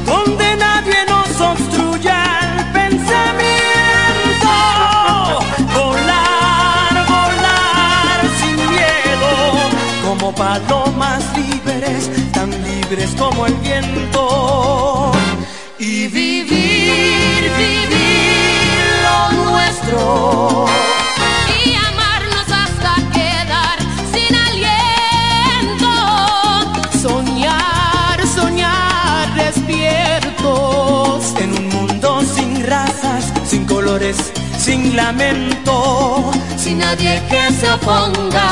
donde 0.06 0.56
nadie 0.56 1.06
nos 1.08 1.42
obstruya 1.42 2.18
el 2.42 2.72
pensamiento. 2.72 4.54
Volar, 5.74 6.94
volar 7.08 8.20
sin 8.40 8.58
miedo, 8.70 9.30
como 10.06 10.34
palomas 10.34 11.24
libres, 11.36 12.10
tan 12.32 12.52
libres 12.64 13.16
como 13.18 13.48
el 13.48 13.54
viento. 13.56 15.15
Sin 34.66 34.96
lamento, 34.96 36.32
sin 36.58 36.80
nadie 36.80 37.22
que 37.30 37.54
se 37.54 37.70
oponga. 37.72 38.50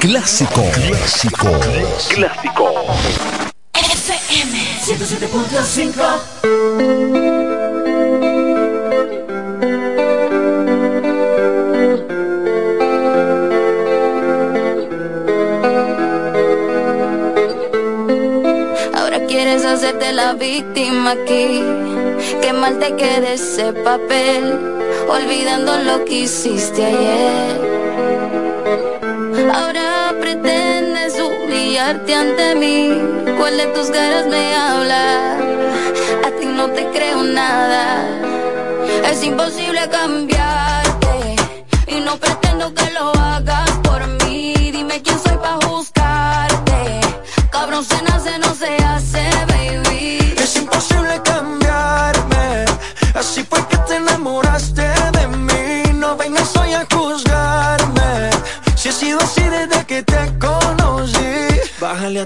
Clásico. 0.00 0.62
Clásico. 0.72 1.60
Clásico. 2.08 2.86
FM 4.92 5.26
107.5 5.26 6.02
Ahora 18.94 19.26
quieres 19.26 19.64
hacerte 19.64 20.12
la 20.12 20.34
víctima 20.34 21.12
aquí. 21.12 21.64
Qué 22.42 22.52
mal 22.52 22.78
te 22.78 22.94
quede 22.96 23.34
ese 23.34 23.72
papel, 23.72 24.58
olvidando 25.08 25.78
lo 25.78 26.04
que 26.04 26.20
hiciste 26.20 26.84
ayer. 26.84 27.60
Ahora 29.54 30.14
pretendes 30.20 31.18
humillarte 31.18 32.14
ante 32.14 32.54
mí 32.56 33.21
¿Cuál 33.42 33.56
de 33.56 33.66
tus 33.74 33.90
caras 33.90 34.28
me 34.28 34.54
habla? 34.54 35.36
A 36.24 36.30
ti 36.38 36.46
no 36.46 36.70
te 36.70 36.86
creo 36.90 37.24
nada. 37.24 38.06
Es 39.10 39.24
imposible 39.24 39.80
cambiarte 39.90 40.41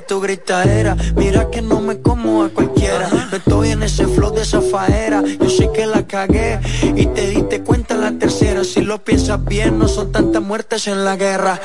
tu 0.07 0.21
gritadera. 0.21 0.97
Mira 1.17 1.51
que 1.51 1.61
no 1.63 1.81
me 1.81 2.01
como 2.01 2.45
a 2.45 2.49
cualquiera. 2.49 3.09
No 3.31 3.37
estoy 3.37 3.71
en 3.71 3.83
ese 3.83 4.07
flow 4.07 4.33
de 4.33 4.43
esa 4.43 4.61
faera. 4.61 5.23
Yo 5.23 5.51
sé 5.51 5.71
que 5.73 5.87
la 5.87 6.07
cagué 6.07 6.61
y 6.83 7.07
te 7.07 7.29
diste 7.29 7.63
cuenta 7.63 7.95
la 7.95 8.13
tercera. 8.13 8.65
Si 8.65 8.83
lo 8.83 9.03
piensas 9.03 9.45
bien, 9.45 9.79
no 9.79 9.89
son 9.89 10.13
tantas 10.13 10.43
muertes 10.43 10.87
en 10.87 11.05
la 11.05 11.17
guerra. 11.17 11.61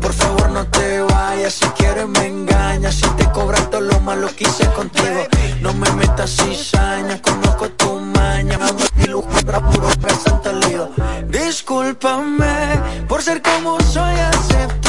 Por 0.00 0.12
favor, 0.12 0.50
no 0.50 0.66
te 0.66 1.00
vayas. 1.00 1.54
Si 1.54 1.66
quieres, 1.70 2.06
me 2.08 2.26
engañas. 2.26 2.94
Si 2.94 3.08
te 3.16 3.30
cobras 3.30 3.70
todo 3.70 3.80
lo 3.80 4.00
malo 4.00 4.28
que 4.36 4.44
hice 4.44 4.66
contigo. 4.72 5.26
No 5.62 5.72
me 5.74 5.90
metas 5.92 6.36
cizaña. 6.36 7.20
Conozco 7.22 7.68
tu 7.70 7.98
maña. 7.98 8.58
Mi 8.96 9.06
lujo 9.06 9.28
puro 9.72 9.88
presente 10.00 10.52
lío. 10.68 10.90
Discúlpame 11.28 12.80
por 13.08 13.22
ser 13.22 13.40
como 13.42 13.80
soy, 13.80 14.14
acéptame. 14.18 14.79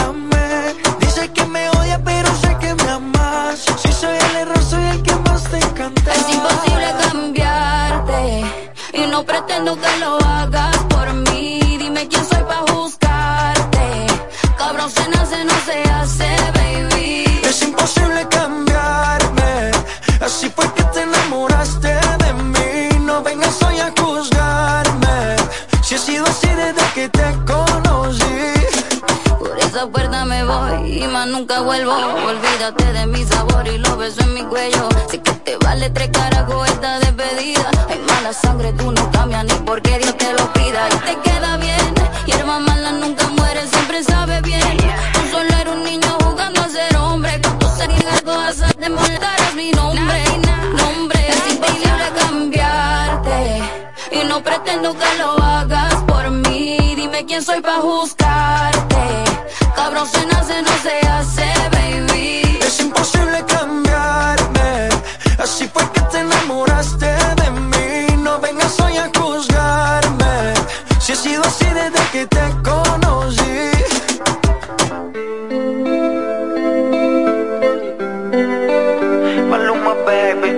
Maluma, 79.51 79.93
baby. 80.05 80.51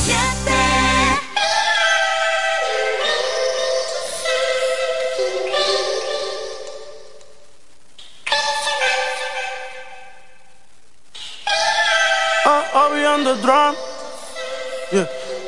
Oh, 12.46 13.14
on 13.14 13.24
the 13.26 13.36
drum. 13.42 13.89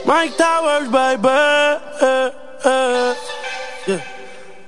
Mike 0.05 0.35
Towers, 0.37 0.89
baby. 0.89 1.27
Eh, 2.01 2.31
eh. 2.65 3.13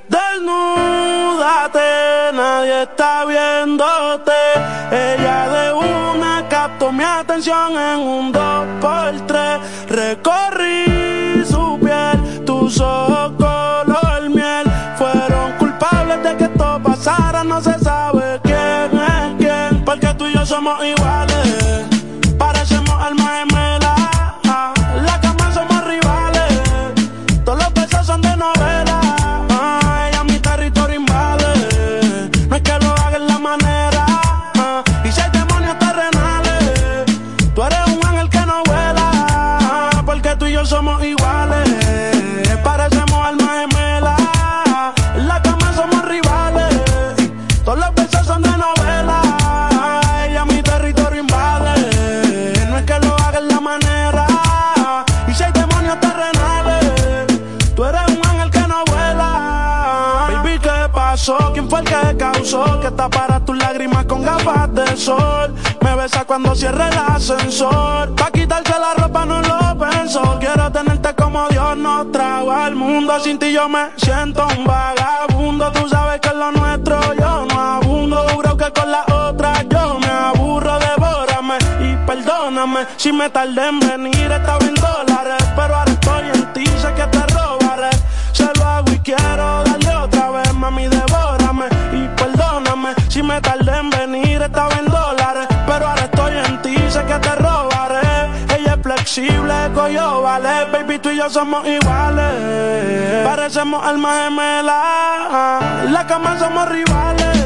Desnúdate, 0.08 1.90
nadie 2.34 2.84
está 2.84 3.26
viéndote. 3.26 4.32
Ella 4.92 5.50
de 5.50 5.74
una 5.74 6.48
captó 6.50 6.92
mi 6.92 7.04
atención 7.04 7.78
en 7.78 8.00
un 8.00 8.32
2 8.32 8.68
con 64.08 64.24
gafas 64.24 64.74
de 64.74 64.98
sol? 64.98 65.54
Me 65.82 65.96
besa 65.96 66.26
cuando 66.26 66.56
cierre 66.56 66.88
el 66.90 66.98
ascensor. 66.98 68.16
Pa' 68.16 68.32
quitarse 68.32 68.74
la 68.80 68.94
ropa 68.96 69.26
no 69.26 69.42
lo 69.42 69.78
pensó. 69.78 70.38
Quiero 70.40 70.72
tenerte 70.72 71.14
como 71.16 71.48
Dios 71.50 71.78
nos 71.78 72.12
trajo 72.12 72.52
al 72.52 72.76
mundo. 72.76 73.20
Sin 73.20 73.38
ti 73.40 73.52
yo 73.52 73.68
me 73.70 73.90
siento 73.98 74.46
un 74.58 74.66
vagabundo. 74.66 75.72
Tú 75.72 75.88
sabes 75.90 76.20
que 76.22 76.30
es 76.30 76.36
lo 76.36 76.52
nuestro 76.52 77.14
yo 77.14 77.46
no 77.46 77.60
abundo. 77.60 78.26
Juro 78.34 78.58
que 78.58 78.72
con 78.72 78.92
la 78.92 79.06
otra 79.06 79.64
yo 79.64 80.00
me 80.00 80.08
aburro. 80.08 80.80
Devórame 80.80 81.58
y 81.82 81.96
perdóname 82.06 82.86
si 82.98 83.12
me 83.12 83.30
tardé 83.30 83.68
en 83.68 83.80
venir. 83.80 84.32
Estaba 84.32 84.66
en 84.66 84.76
dólares, 84.76 85.44
pero 85.56 85.76
ahora 85.76 85.92
estoy 85.92 86.26
en 86.34 86.54
ti. 86.54 86.66
Sé 86.66 86.94
que 86.94 87.08
te 87.08 87.26
robaré. 87.34 87.90
Se 88.32 88.46
lo 88.56 88.66
hago 88.66 88.92
y 88.92 89.00
quiero 89.00 89.63
me 93.34 93.42
tardé 93.42 93.78
en 93.78 93.90
venir. 93.90 94.42
Estaba 94.42 94.74
en 94.78 94.86
dólares, 94.86 95.48
pero 95.66 95.88
ahora 95.88 96.04
estoy 96.04 96.34
en 96.46 96.62
ti. 96.62 96.76
Sé 96.90 97.04
que 97.06 97.18
te 97.26 97.36
robaré. 97.36 98.12
Ella 98.56 98.74
es 98.76 98.82
flexible, 98.82 99.56
coyo, 99.74 100.22
vale. 100.22 100.66
Baby, 100.72 101.00
tú 101.00 101.10
y 101.10 101.18
yo 101.18 101.30
somos 101.30 101.66
iguales. 101.68 103.26
Parecemos 103.26 103.84
almas 103.86 104.16
gemelas. 104.24 105.84
En 105.86 105.94
la 105.94 106.06
cama 106.06 106.38
somos 106.38 106.70
rivales. 106.70 107.38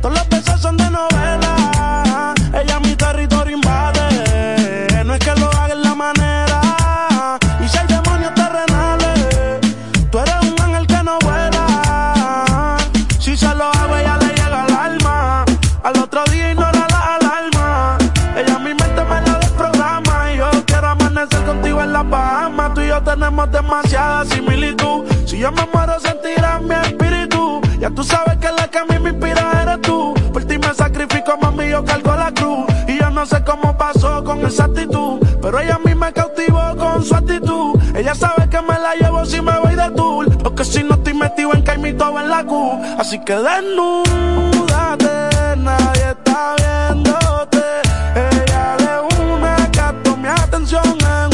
Todos 0.00 0.14
los 0.18 0.28
besos 0.28 0.60
son 0.60 0.76
de 0.76 0.88
novela. 0.90 2.34
Ella 2.60 2.80
mi 2.80 2.93
tenemos 23.34 23.50
demasiada 23.50 24.24
similitud. 24.26 25.04
Si 25.26 25.38
yo 25.38 25.50
me 25.50 25.66
muero, 25.72 25.98
sentirás 25.98 26.62
mi 26.62 26.74
espíritu. 26.74 27.60
Ya 27.80 27.90
tú 27.90 28.04
sabes 28.04 28.36
que 28.36 28.48
la 28.52 28.68
que 28.68 28.78
a 28.78 28.84
mí 28.84 28.98
me 29.00 29.10
inspira 29.10 29.62
eres 29.62 29.80
tú. 29.82 30.14
Por 30.32 30.44
ti 30.44 30.56
me 30.58 30.72
sacrifico, 30.72 31.36
mami, 31.40 31.68
yo 31.70 31.84
cargo 31.84 32.14
la 32.14 32.32
cruz. 32.32 32.66
Y 32.86 32.98
yo 32.98 33.10
no 33.10 33.26
sé 33.26 33.42
cómo 33.44 33.76
pasó 33.76 34.22
con 34.22 34.46
esa 34.46 34.64
actitud. 34.66 35.18
Pero 35.42 35.58
ella 35.58 35.74
a 35.74 35.78
mí 35.80 35.94
me 35.96 36.12
cautivó 36.12 36.76
con 36.76 37.04
su 37.04 37.14
actitud. 37.14 37.80
Ella 37.96 38.14
sabe 38.14 38.48
que 38.48 38.60
me 38.60 38.78
la 38.78 38.94
llevo 38.94 39.24
si 39.24 39.40
me 39.40 39.58
voy 39.58 39.74
de 39.74 39.90
tour. 39.90 40.38
Porque 40.38 40.64
si 40.64 40.84
no 40.84 40.94
estoy 40.94 41.14
metido 41.14 41.52
en 41.54 41.62
caimito 41.62 42.20
en 42.20 42.28
la 42.28 42.44
Q. 42.44 42.80
Así 42.98 43.18
que 43.24 43.34
desnúdate, 43.34 45.10
nadie 45.56 46.10
está 46.10 46.54
viéndote. 46.56 47.64
Ella 48.14 48.76
le 48.78 49.24
una 49.24 49.56
captó 49.72 50.16
mi 50.16 50.28
atención 50.28 50.84
en 50.84 51.33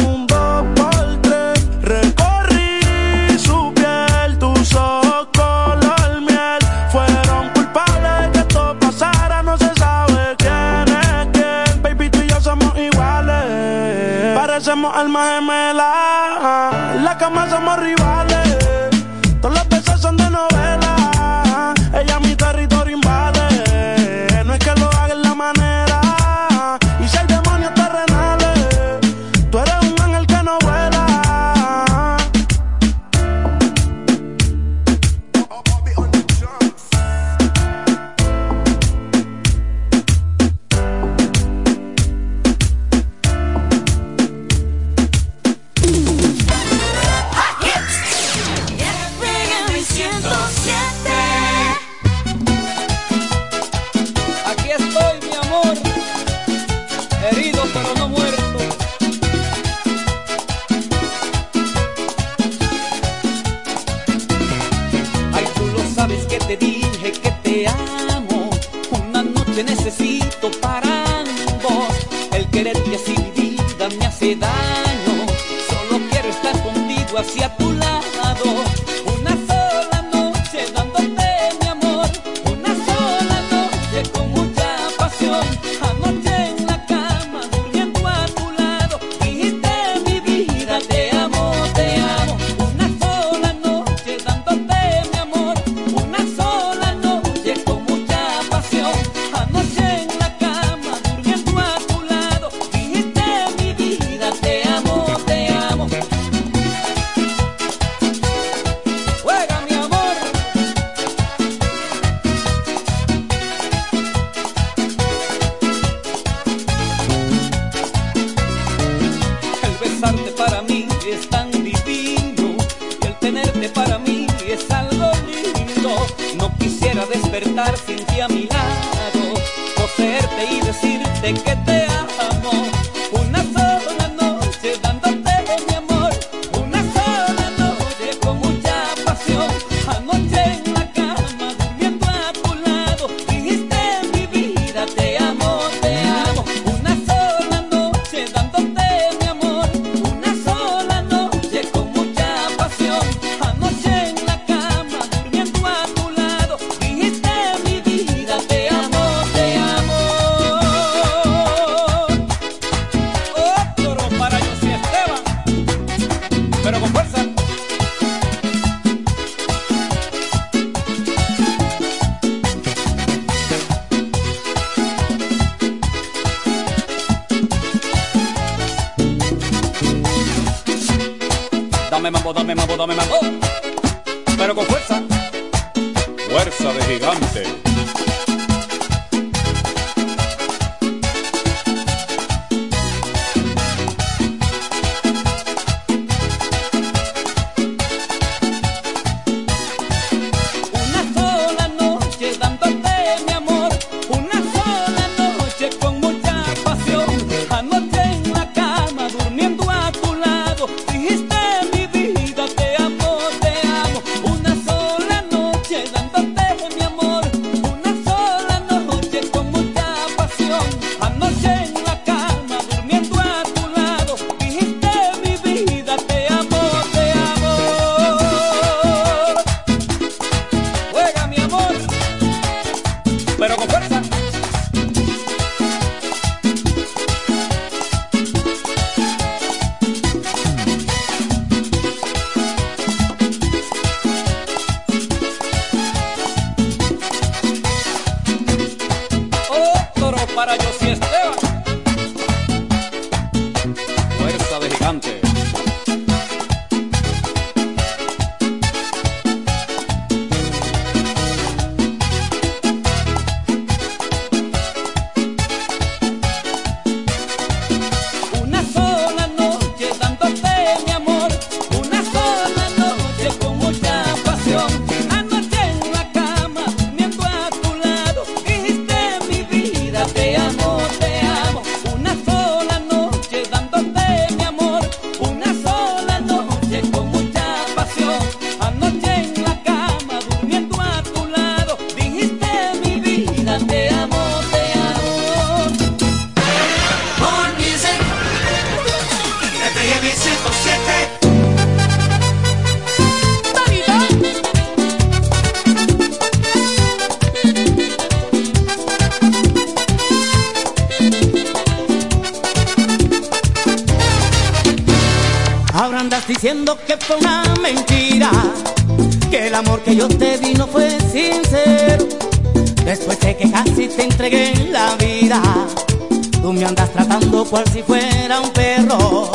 cual 327.51 327.65
si 327.73 327.83
fuera 327.83 328.41
un 328.41 328.51
perro. 328.51 329.33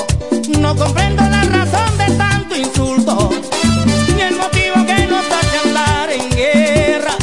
No 0.59 0.75
comprendo 0.75 1.21
la 1.21 1.43
razón 1.43 1.97
de 1.97 2.05
tanto 2.15 2.55
insulto, 2.55 3.29
ni 4.15 4.21
el 4.21 4.37
motivo 4.37 4.85
que 4.85 5.05
nos 5.05 5.25
hace 5.25 5.67
andar 5.67 6.09
en 6.09 6.29
guerra. 6.29 7.13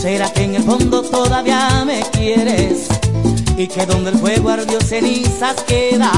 ¿Será 0.00 0.32
que 0.32 0.42
en 0.42 0.56
el 0.56 0.64
fondo 0.64 1.02
todavía 1.02 1.84
me 1.86 2.00
quieres? 2.10 2.88
Y 3.56 3.68
que 3.68 3.86
donde 3.86 4.10
el 4.10 4.18
fuego 4.18 4.50
ardió 4.50 4.80
cenizas 4.80 5.62
queda. 5.62 6.10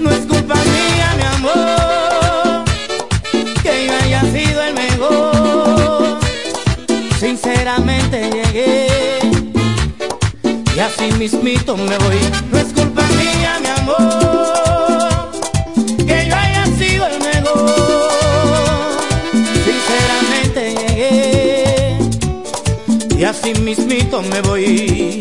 No 0.00 0.10
es 0.10 0.26
culpa 0.26 0.56
mía, 0.56 1.14
mi 1.16 1.22
amor, 1.36 2.64
que 3.62 3.86
yo 3.86 3.92
haya 4.02 4.22
sido 4.22 4.62
el 4.62 4.74
mejor. 4.74 6.18
Sinceramente 7.20 8.09
así 11.00 11.12
mismito 11.18 11.76
me 11.76 11.96
voy. 11.98 12.18
No 12.50 12.58
es 12.58 12.72
culpa 12.72 13.02
mía, 13.18 13.58
mi 13.62 13.68
amor, 13.68 15.30
que 16.06 16.28
yo 16.28 16.36
haya 16.36 16.66
sido 16.78 17.06
el 17.06 17.18
mejor. 17.20 18.10
Sinceramente 19.64 20.74
llegué 20.74 21.98
y 23.18 23.24
así 23.24 23.54
mismito 23.60 24.22
me 24.22 24.40
voy. 24.42 25.20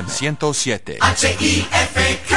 FM 0.00 0.36
107. 0.36 0.98
H-I-F-K. 1.02 2.29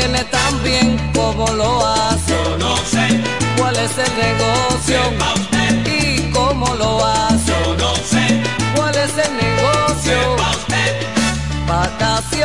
viene 0.00 0.24
tan 0.24 0.62
bien 0.62 0.96
como 1.14 1.46
lo 1.52 1.86
hace. 1.86 2.32
Yo 2.32 2.58
no 2.58 2.76
sé 2.92 3.06
cuál 3.56 3.76
es 3.76 3.92
el 4.06 4.12
negocio 4.26 5.00
y 5.96 6.30
cómo 6.32 6.74
lo 6.74 7.04
hace. 7.04 7.52
Yo 7.52 7.76
no 7.76 7.94
sé 8.12 8.24
cuál 8.74 8.94
es 8.94 9.12
el 9.26 9.32
negocio. 9.46 10.18
Usted. 10.56 10.90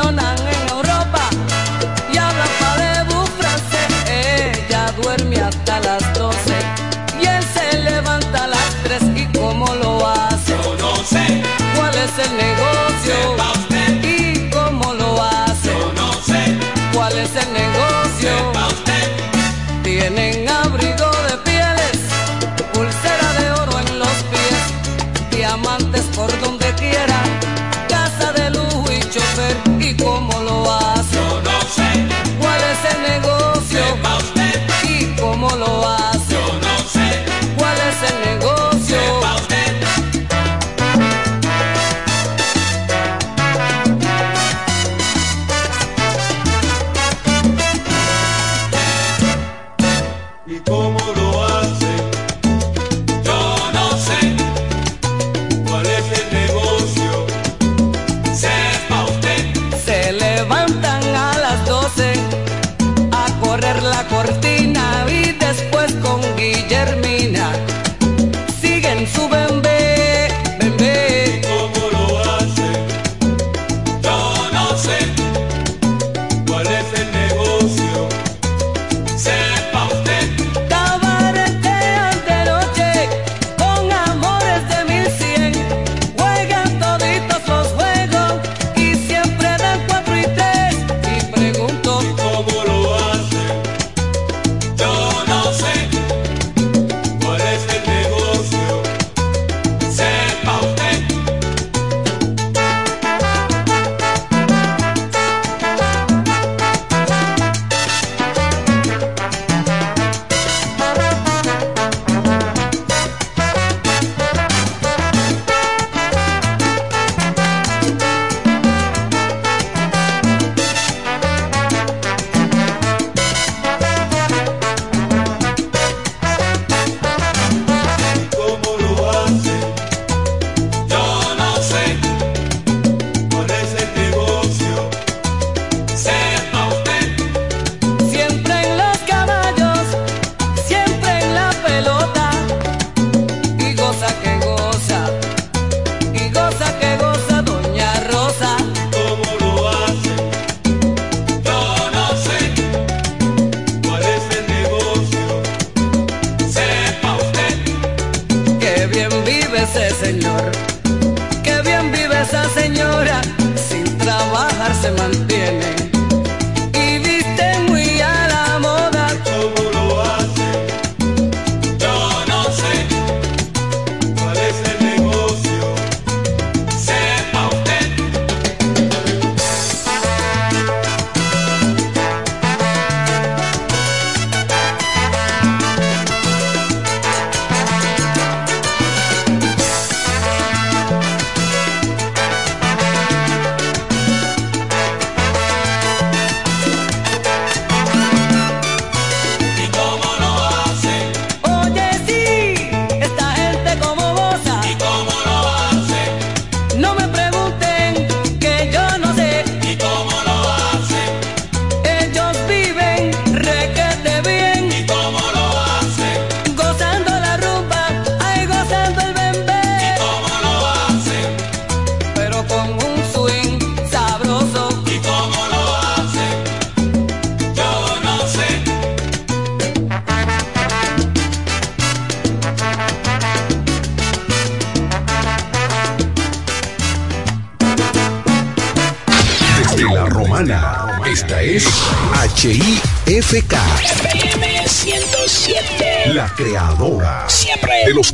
En 0.06 0.70
Europa 0.70 1.24
y 2.14 2.18
hablan 2.18 2.52
palebu 2.60 3.26
francés. 3.40 3.90
Ella 4.08 4.92
duerme 5.02 5.38
hasta 5.38 5.80
las 5.80 6.04
12 6.14 6.38
y 7.22 7.26
él 7.26 7.44
se 7.56 7.80
levanta 7.80 8.44
a 8.44 8.48
las 8.48 8.70
3 8.84 9.04
y 9.16 9.26
cómo 9.38 9.68
lo 9.76 10.08
hace. 10.08 10.52
Yo 10.52 10.76
no 10.78 10.96
sé 11.04 11.44
cuál 11.76 11.96
es 11.96 12.14
el 12.26 12.32
negocio. 12.38 13.65
por 26.28 26.40
donde 26.40 26.55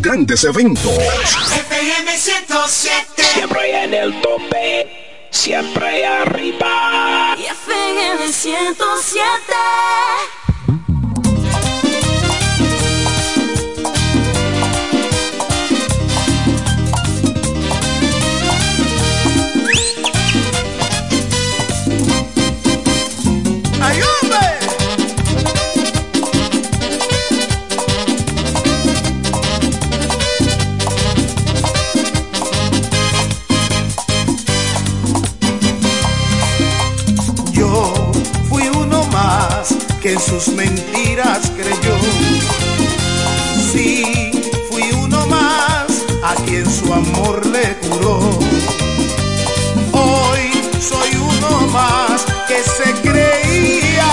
grandes 0.02 0.44
eventos. 0.44 0.92
FM 0.92 2.18
107. 2.18 3.24
Siempre 3.34 3.84
en 3.84 3.94
el 3.94 4.22
tope. 4.22 5.28
Siempre 5.30 6.06
arriba. 6.06 7.36
FM 7.38 8.34
107. 8.34 9.32
Sus 40.42 40.56
mentiras 40.56 41.52
creyó. 41.56 41.98
Sí, 43.72 44.32
fui 44.70 44.84
uno 45.04 45.28
más 45.28 46.06
a 46.24 46.36
quien 46.46 46.66
su 46.70 46.92
amor 46.92 47.46
le 47.46 47.78
curó. 47.88 48.20
Hoy 49.92 50.52
soy 50.80 51.16
uno 51.16 51.68
más 51.68 52.26
que 52.48 52.64
se 52.64 52.92
creía 53.02 54.08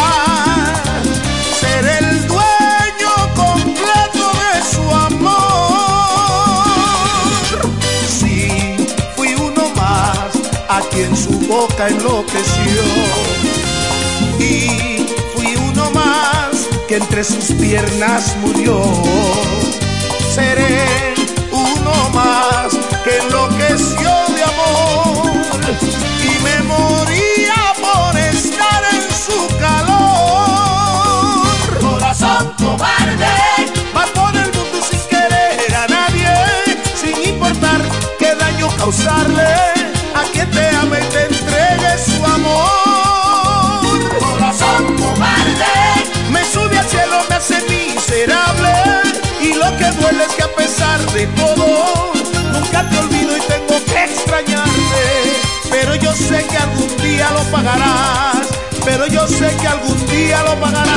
ser 1.61 1.85
el 2.03 2.27
dueño 2.27 3.15
completo 3.35 4.31
de 4.43 4.63
su 4.73 4.85
amor. 4.91 5.39
Sí, 8.19 8.77
fui 9.17 9.35
uno 9.35 9.71
más 9.77 10.31
a 10.69 10.81
quien 10.91 11.17
su 11.17 11.39
boca 11.47 11.89
enloqueció. 11.89 12.58
Entre 16.99 17.23
sus 17.23 17.53
piernas 17.53 18.37
murió. 18.41 18.83
Seré 20.35 21.15
uno 21.53 22.11
más 22.13 22.75
que 23.05 23.19
enloqueció 23.19 24.11
de 24.35 24.43
amor 24.43 25.31
y 26.25 26.43
me 26.43 26.63
moría 26.65 27.73
por 27.81 28.19
estar 28.19 28.83
en 28.93 29.03
su 29.25 29.39
calor. 29.59 31.47
Corazón 31.81 32.53
cobarde, 32.59 33.37
va 33.97 34.05
por 34.07 34.35
el 34.37 34.51
mundo 34.53 34.83
sin 34.91 35.01
querer 35.09 35.75
a 35.75 35.87
nadie, 35.87 36.35
sin 37.01 37.17
importar 37.33 37.81
qué 38.19 38.35
daño 38.35 38.69
causarle 38.77 39.78
hace 47.39 47.61
miserable. 47.69 48.73
Y 49.41 49.55
lo 49.55 49.77
que 49.77 49.91
duele 49.93 50.25
es 50.25 50.35
que 50.35 50.43
a 50.43 50.55
pesar 50.57 51.01
de 51.13 51.27
todo, 51.29 52.13
nunca 52.53 52.89
te 52.91 52.99
olvido 52.99 53.37
y 53.37 53.41
tengo 53.43 53.85
que 53.85 54.05
extrañarte. 54.05 55.41
Pero 55.71 55.95
yo 55.95 56.13
sé 56.13 56.45
que 56.47 56.57
algún 56.57 56.97
día 56.97 57.31
lo 57.31 57.43
pagarás. 57.53 58.49
Pero 58.85 59.07
yo 59.07 59.27
sé 59.29 59.57
que 59.61 59.69
algún 59.69 60.07
día 60.09 60.43
lo 60.43 60.59
pagarás. 60.61 60.89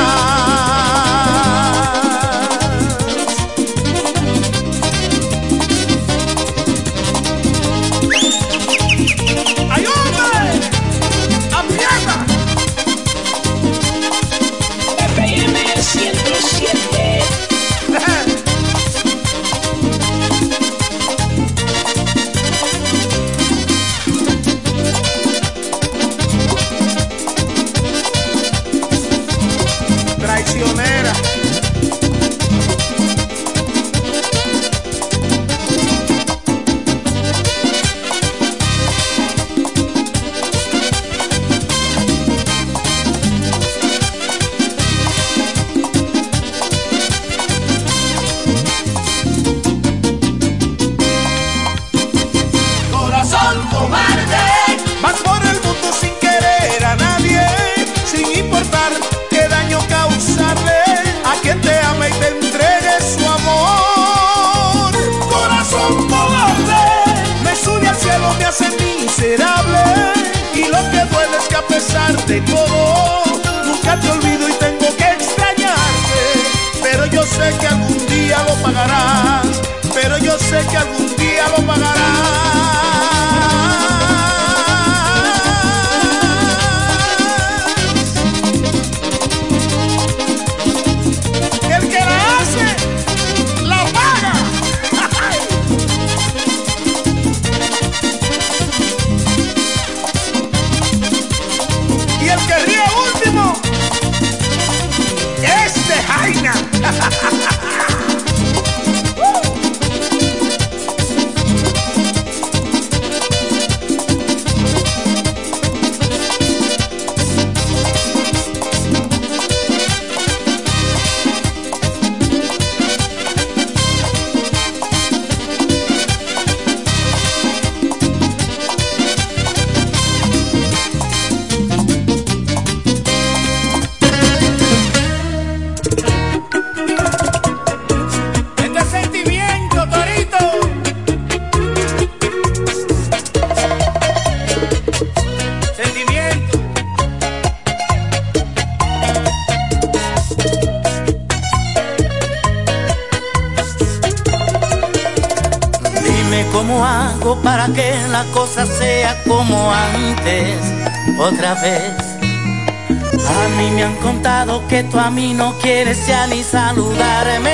Ya 166.08 166.26
ni 166.26 166.42
saludarme. 166.44 167.51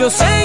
Yo 0.00 0.08
sé 0.08 0.39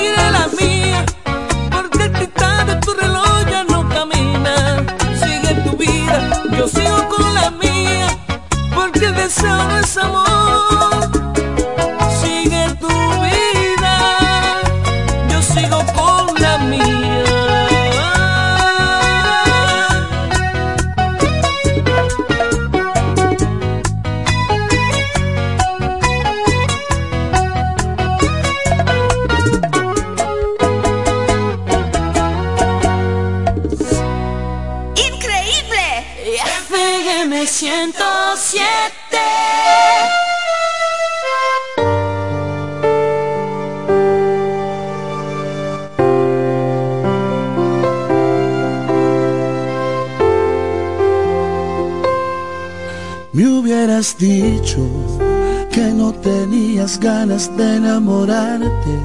ganas 57.05 57.55
de 57.55 57.75
enamorarte. 57.75 58.95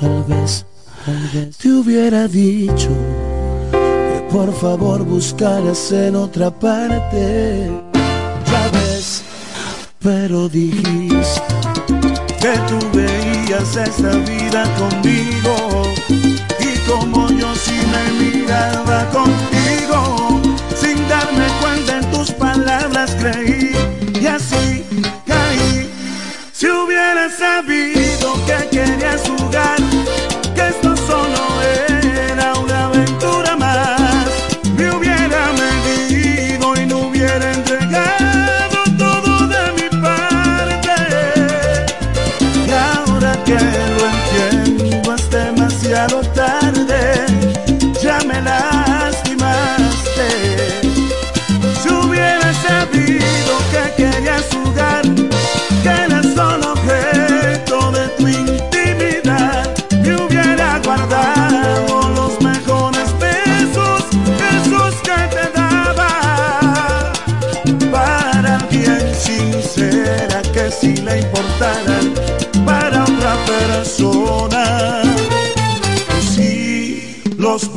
Tal 0.00 0.24
vez, 0.24 0.66
tal 1.04 1.50
te 1.56 1.68
hubiera 1.68 2.26
dicho 2.26 2.90
que 3.70 4.26
por 4.32 4.52
favor 4.52 5.04
buscaras 5.04 5.92
en 5.92 6.16
otra 6.16 6.50
parte. 6.50 7.70
Ya 8.50 8.64
ves, 8.72 9.22
pero 10.00 10.48
dijiste 10.48 11.42
que 12.42 12.54
tú 12.68 12.78
veías 12.92 13.76
esta 13.76 14.10
vida 14.32 14.62
conmigo 14.80 15.54
y 16.58 16.72
como 16.90 17.30
yo 17.30 17.54
sí 17.54 17.78
me 17.94 18.04
miraba 18.24 19.08
contigo 19.10 20.40
sin 20.74 20.98
darme 21.08 21.46
cuenta 21.60 21.98
en 21.98 22.10
tus 22.10 22.32
palabras 22.32 23.16
creí 23.20 23.59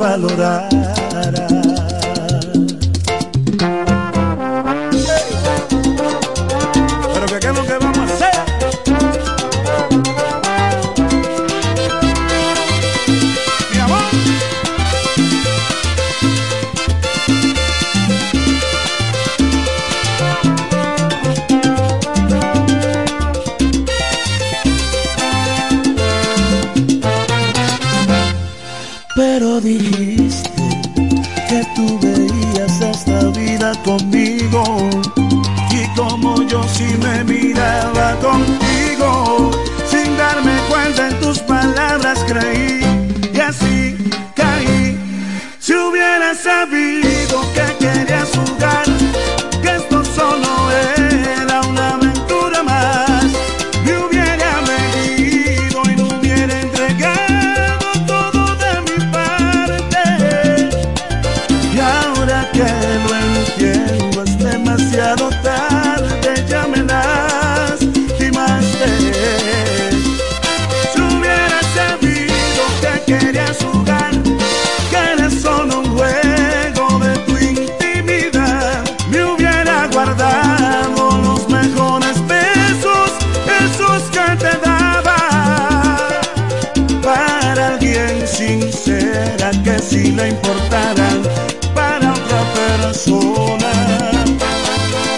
valorara. 0.04 1.03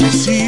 Que 0.06 0.45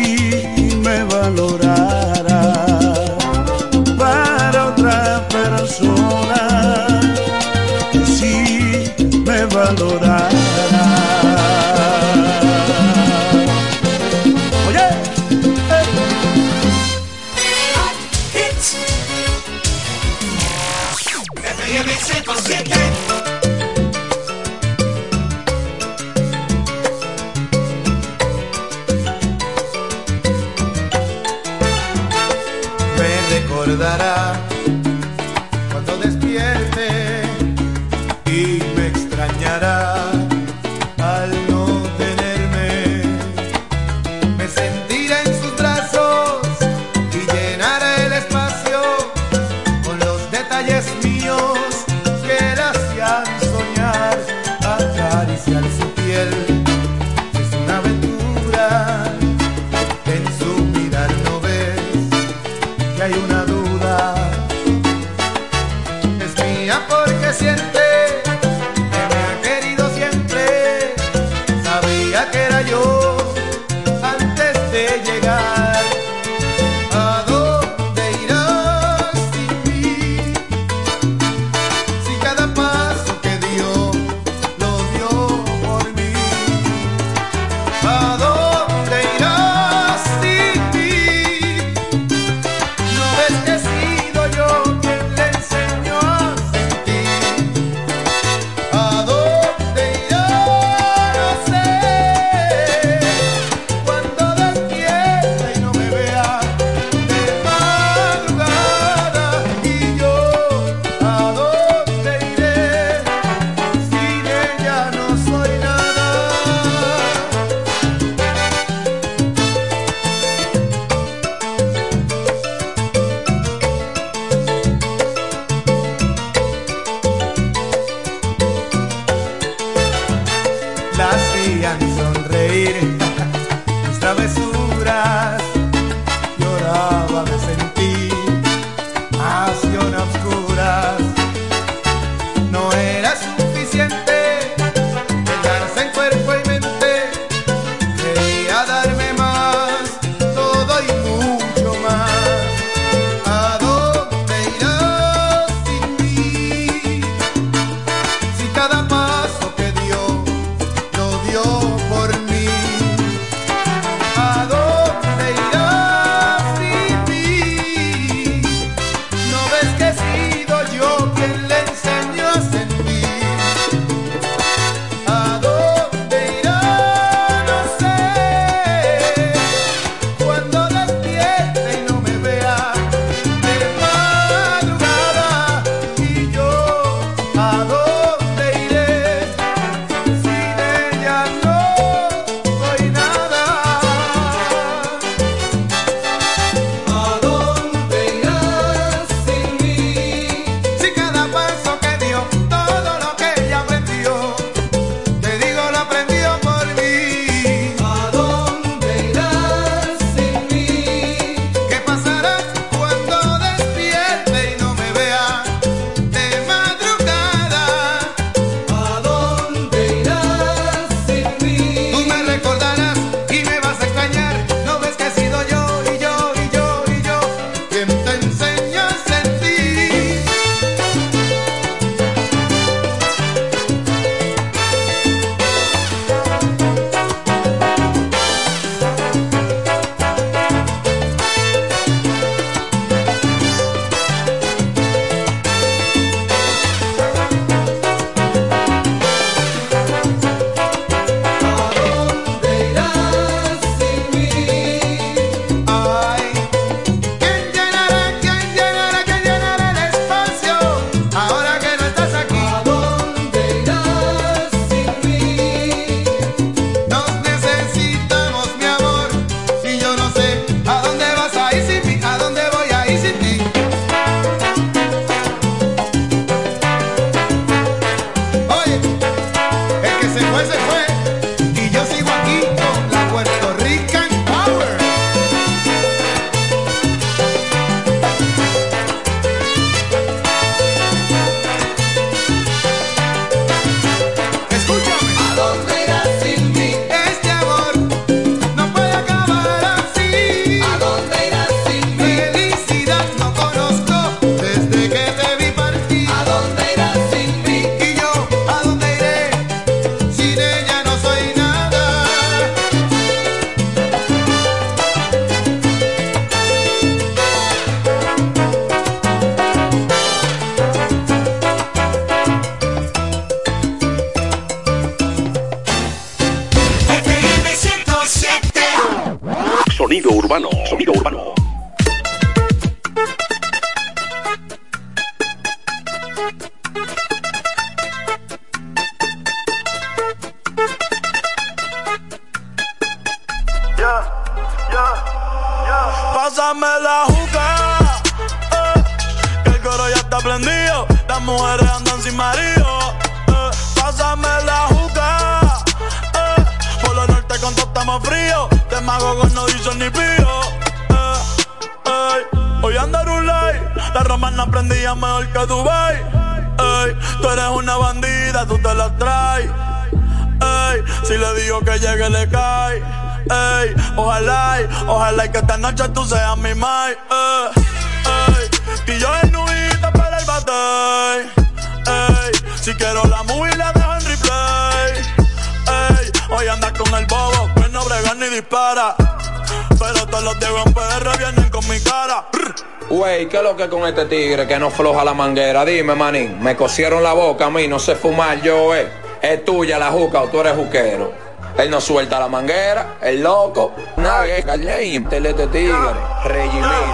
que 394.46 394.58
no 394.58 394.70
floja 394.70 395.04
la 395.04 395.14
manguera? 395.14 395.64
Dime, 395.64 395.94
manín, 395.94 396.40
me 396.42 396.54
cosieron 396.54 397.02
la 397.02 397.12
boca 397.12 397.46
a 397.46 397.50
mí, 397.50 397.66
no 397.66 397.78
sé 397.78 397.94
fumar 397.94 398.40
yo, 398.42 398.74
eh. 398.74 398.86
Es 399.20 399.44
tuya 399.44 399.78
la 399.78 399.90
juca 399.90 400.22
o 400.22 400.28
tú 400.28 400.40
eres 400.40 400.54
juquero. 400.54 401.12
Él 401.58 401.70
no 401.70 401.80
suelta 401.80 402.20
la 402.20 402.28
manguera, 402.28 402.98
el 403.00 403.22
loco. 403.22 403.72
Nada, 403.96 404.26
que 404.26 405.46
tigre, 405.48 405.76
Regimilo. 406.24 406.87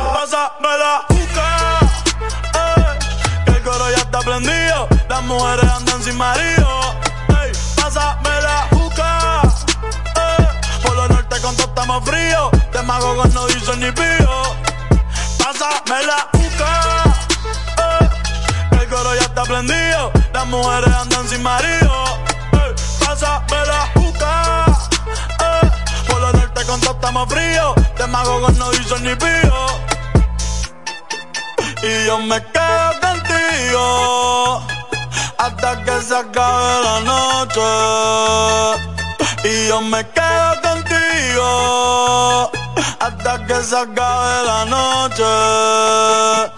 Mujeres 20.55 20.95
andan 20.95 21.29
sin 21.29 21.43
marido. 21.43 21.93
Ey, 22.53 22.75
pásame 23.01 23.67
la 23.67 23.83
juca, 23.95 24.65
ey, 25.51 25.71
por 26.09 26.21
lo 26.21 26.33
norte 26.33 26.65
con 26.65 26.81
todo 26.81 26.95
estamos 26.95 27.29
fríos. 27.29 27.75
De 27.99 28.07
mago 28.07 28.41
con 28.41 28.59
no 28.59 28.71
dicen 28.71 29.03
ni 29.05 29.15
pío. 29.17 29.67
Y 31.83 32.07
yo 32.07 32.19
me 32.19 32.43
quedo 32.55 33.01
contigo 33.01 34.63
hasta 35.39 35.85
que 35.85 36.03
se 36.03 36.17
acabe 36.17 36.85
la 36.89 37.01
noche. 37.13 37.71
Y 39.45 39.69
yo 39.69 39.81
me 39.83 40.09
quedo 40.11 40.61
contigo 40.63 42.51
hasta 43.01 43.47
que 43.47 43.63
se 43.63 43.77
acabe 43.77 44.45
la 44.47 44.65
noche. 44.65 46.54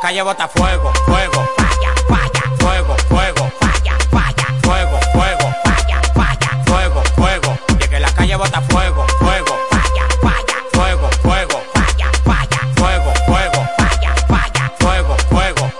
Calle 0.00 0.22
bota 0.22 0.48
fuego, 0.48 0.90
fuego, 1.04 1.48
falla, 1.56 1.94
falla, 2.08 2.42
fuego, 2.58 2.96
fuego, 3.08 3.52
falla, 3.60 3.98
falla, 4.10 4.46
fuego, 4.62 4.98
fuego, 5.12 5.54
falla, 5.64 6.00
falla, 6.14 6.64
fuego, 6.64 7.02
fuego. 7.16 7.58
Que 7.78 7.88
que 7.88 8.00
la 8.00 8.10
calle 8.14 8.36
bota 8.36 8.60
fuego, 8.62 9.06
fuego, 9.18 9.54
falla, 9.70 10.06
falla, 10.22 10.56
fuego, 10.72 11.10
fuego, 11.22 11.62
falla, 11.74 12.10
falla, 12.24 12.60
fuego, 12.76 13.12
fuego, 13.26 13.68
falla, 13.76 14.14
falla, 14.26 14.72
fuego, 14.78 15.16
fuego. 15.28 15.72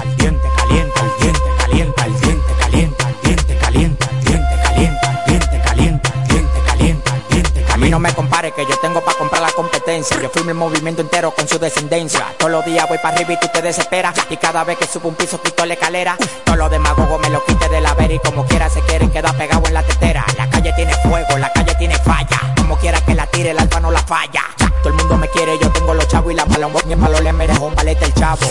Al 0.00 0.16
diente 0.16 0.48
calienta, 0.56 1.00
al 1.00 1.18
diente 1.20 1.50
calienta, 1.58 2.04
al 2.04 2.20
diente 2.20 2.52
calienta, 2.58 3.06
al 3.06 3.20
diente 3.20 3.58
calienta, 3.58 4.06
al 4.08 4.20
diente 4.24 4.58
calienta, 4.62 5.08
al 5.08 5.24
diente 5.26 5.60
calienta, 5.62 6.08
al 6.08 6.26
diente 6.26 6.60
calienta, 6.64 7.12
al 7.12 7.28
diente 7.28 7.52
calienta. 7.52 7.74
A 7.74 7.76
mí 7.76 7.90
no 7.90 7.98
me 7.98 8.14
compare 8.14 8.52
que 8.52 8.64
yo 8.64 8.76
tengo 8.78 9.02
para 9.02 9.18
comprar 9.18 9.42
la 9.42 9.52
competencia. 9.52 10.18
Yo 10.20 10.30
firmo 10.30 10.50
el 10.50 10.56
movimiento 10.56 11.02
entero 11.02 11.32
con 11.32 11.46
su 11.46 11.58
descendencia. 11.58 12.34
Los 12.56 12.64
días 12.64 12.88
voy 12.88 12.96
para 12.96 13.14
arriba 13.14 13.34
y 13.34 13.36
tú 13.36 13.48
te 13.52 13.60
desesperas. 13.60 14.14
Y 14.30 14.38
cada 14.38 14.64
vez 14.64 14.78
que 14.78 14.86
subo 14.86 15.10
un 15.10 15.14
piso 15.14 15.38
quito 15.42 15.66
la 15.66 15.74
escalera. 15.74 16.16
Todos 16.42 16.56
los 16.56 16.70
demagogos 16.70 17.20
me 17.20 17.28
lo 17.28 17.44
quite 17.44 17.68
de 17.68 17.82
la 17.82 17.92
vera 17.92 18.14
y 18.14 18.18
como 18.18 18.46
quiera 18.46 18.70
se 18.70 18.80
quieren 18.80 19.10
quedar 19.10 19.36
pegados 19.36 19.68
en 19.68 19.74
la 19.74 19.82
tetera. 19.82 20.24
La 20.38 20.48
calle 20.48 20.72
tiene 20.72 20.94
fuego, 21.02 21.36
la 21.36 21.52
calle 21.52 21.74
tiene 21.74 21.98
falla. 21.98 22.54
Como 22.56 22.78
quiera 22.78 22.98
que 23.02 23.14
la 23.14 23.26
tire, 23.26 23.50
el 23.50 23.58
alfa 23.58 23.78
no 23.78 23.90
la 23.90 24.00
falla. 24.00 24.42
Todo 24.82 24.88
el 24.88 24.94
mundo 24.94 25.18
me 25.18 25.28
quiere, 25.28 25.58
yo 25.58 25.70
tengo 25.70 25.92
los 25.92 26.08
chavos 26.08 26.32
y 26.32 26.34
la 26.34 26.46
mala 26.46 26.70
y 26.88 26.92
el 26.92 26.98
malo 26.98 27.20
le 27.20 27.30
merece 27.34 27.60
un 27.60 27.74
palete 27.74 28.06
el 28.06 28.14
chavo. 28.14 28.46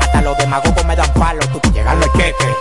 Hasta 0.00 0.22
los 0.22 0.34
demagogos 0.38 0.86
me 0.86 0.96
dan 0.96 1.12
palo. 1.12 1.46
Tú, 1.48 1.60
llegan 1.74 2.00
los 2.00 2.10
cheques, 2.14 2.51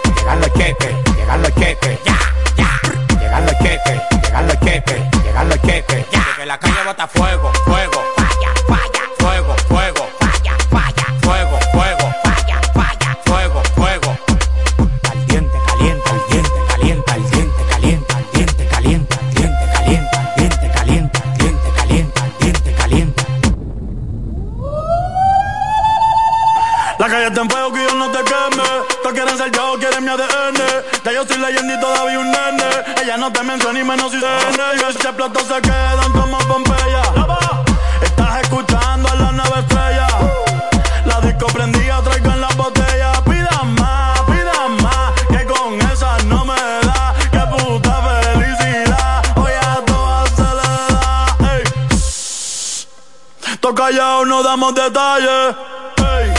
damos 54.72 54.76
detalles. 54.76 55.56
Ey. 55.98 56.34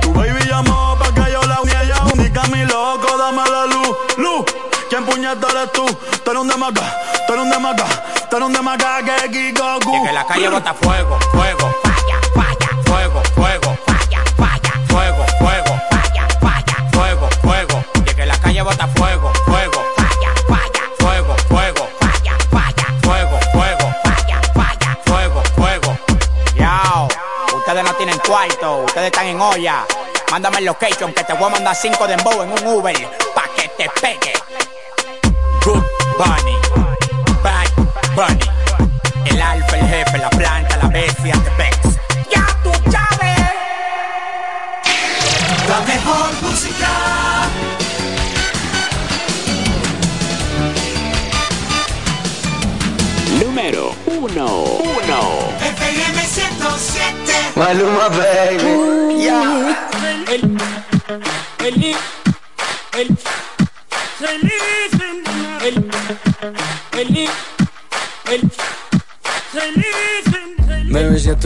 Tu 0.00 0.12
baby 0.12 0.48
llamó 0.48 0.96
pa' 0.98 1.12
que 1.12 1.32
yo 1.32 1.42
la 1.42 1.60
uniera. 1.60 1.96
Indica 2.14 2.42
mi 2.48 2.64
loco, 2.64 3.16
dame 3.18 3.42
la 3.50 3.66
luz, 3.66 3.96
luz. 4.16 4.44
¿Quién 4.88 5.04
puñeta 5.04 5.48
eres 5.50 5.72
tú? 5.72 5.86
Tú 6.24 6.30
eres 6.30 6.42
un 6.42 6.48
demaca, 6.48 6.82
tú 7.26 7.32
eres 7.32 7.44
un 7.44 7.50
demaca, 7.50 7.84
tú 8.30 8.36
eres 8.36 8.46
un 8.46 8.52
demaca 8.52 9.02
que 9.04 9.30
Kikoku. 9.30 10.04
Que 10.04 10.12
la 10.12 10.26
calle 10.26 10.48
bota 10.48 10.74
fuego, 10.74 11.18
fuego. 11.32 11.74
Falla, 11.82 11.85
en 29.36 29.42
olla. 29.42 29.86
Mándame 30.30 30.58
el 30.58 30.64
location 30.64 31.12
que 31.12 31.22
te 31.22 31.32
voy 31.34 31.44
a 31.44 31.50
mandar 31.50 31.76
cinco 31.76 32.06
de 32.06 32.14
embow 32.14 32.42
en 32.42 32.52
un 32.52 32.66
Uber 32.66 33.25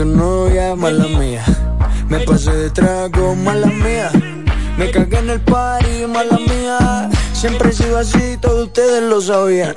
tu 0.01 0.07
novia, 0.07 0.75
mala 0.75 1.05
mía. 1.07 1.43
Me 2.09 2.19
pasé 2.21 2.51
de 2.51 2.69
trago, 2.71 3.35
mala 3.35 3.67
mía. 3.67 4.09
Me 4.77 4.89
cagué 4.89 5.19
en 5.19 5.29
el 5.29 5.41
party, 5.41 6.07
mala 6.07 6.39
mía. 6.39 7.09
Siempre 7.33 7.69
he 7.69 7.73
sido 7.73 7.97
así, 7.99 8.37
todos 8.41 8.67
ustedes 8.67 9.03
lo 9.03 9.21
sabían. 9.21 9.75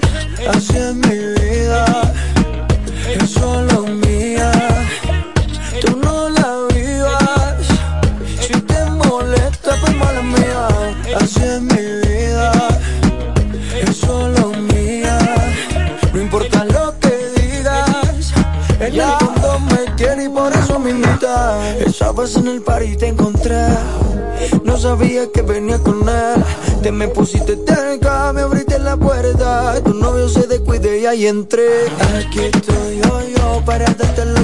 y 31.14 31.26
entré. 31.26 31.68
Aquí 32.16 32.40
estoy 32.40 33.00
yo, 33.02 33.20
yo 33.36 33.62
para 33.64 33.84
darte 33.84 34.24
la 34.24 34.43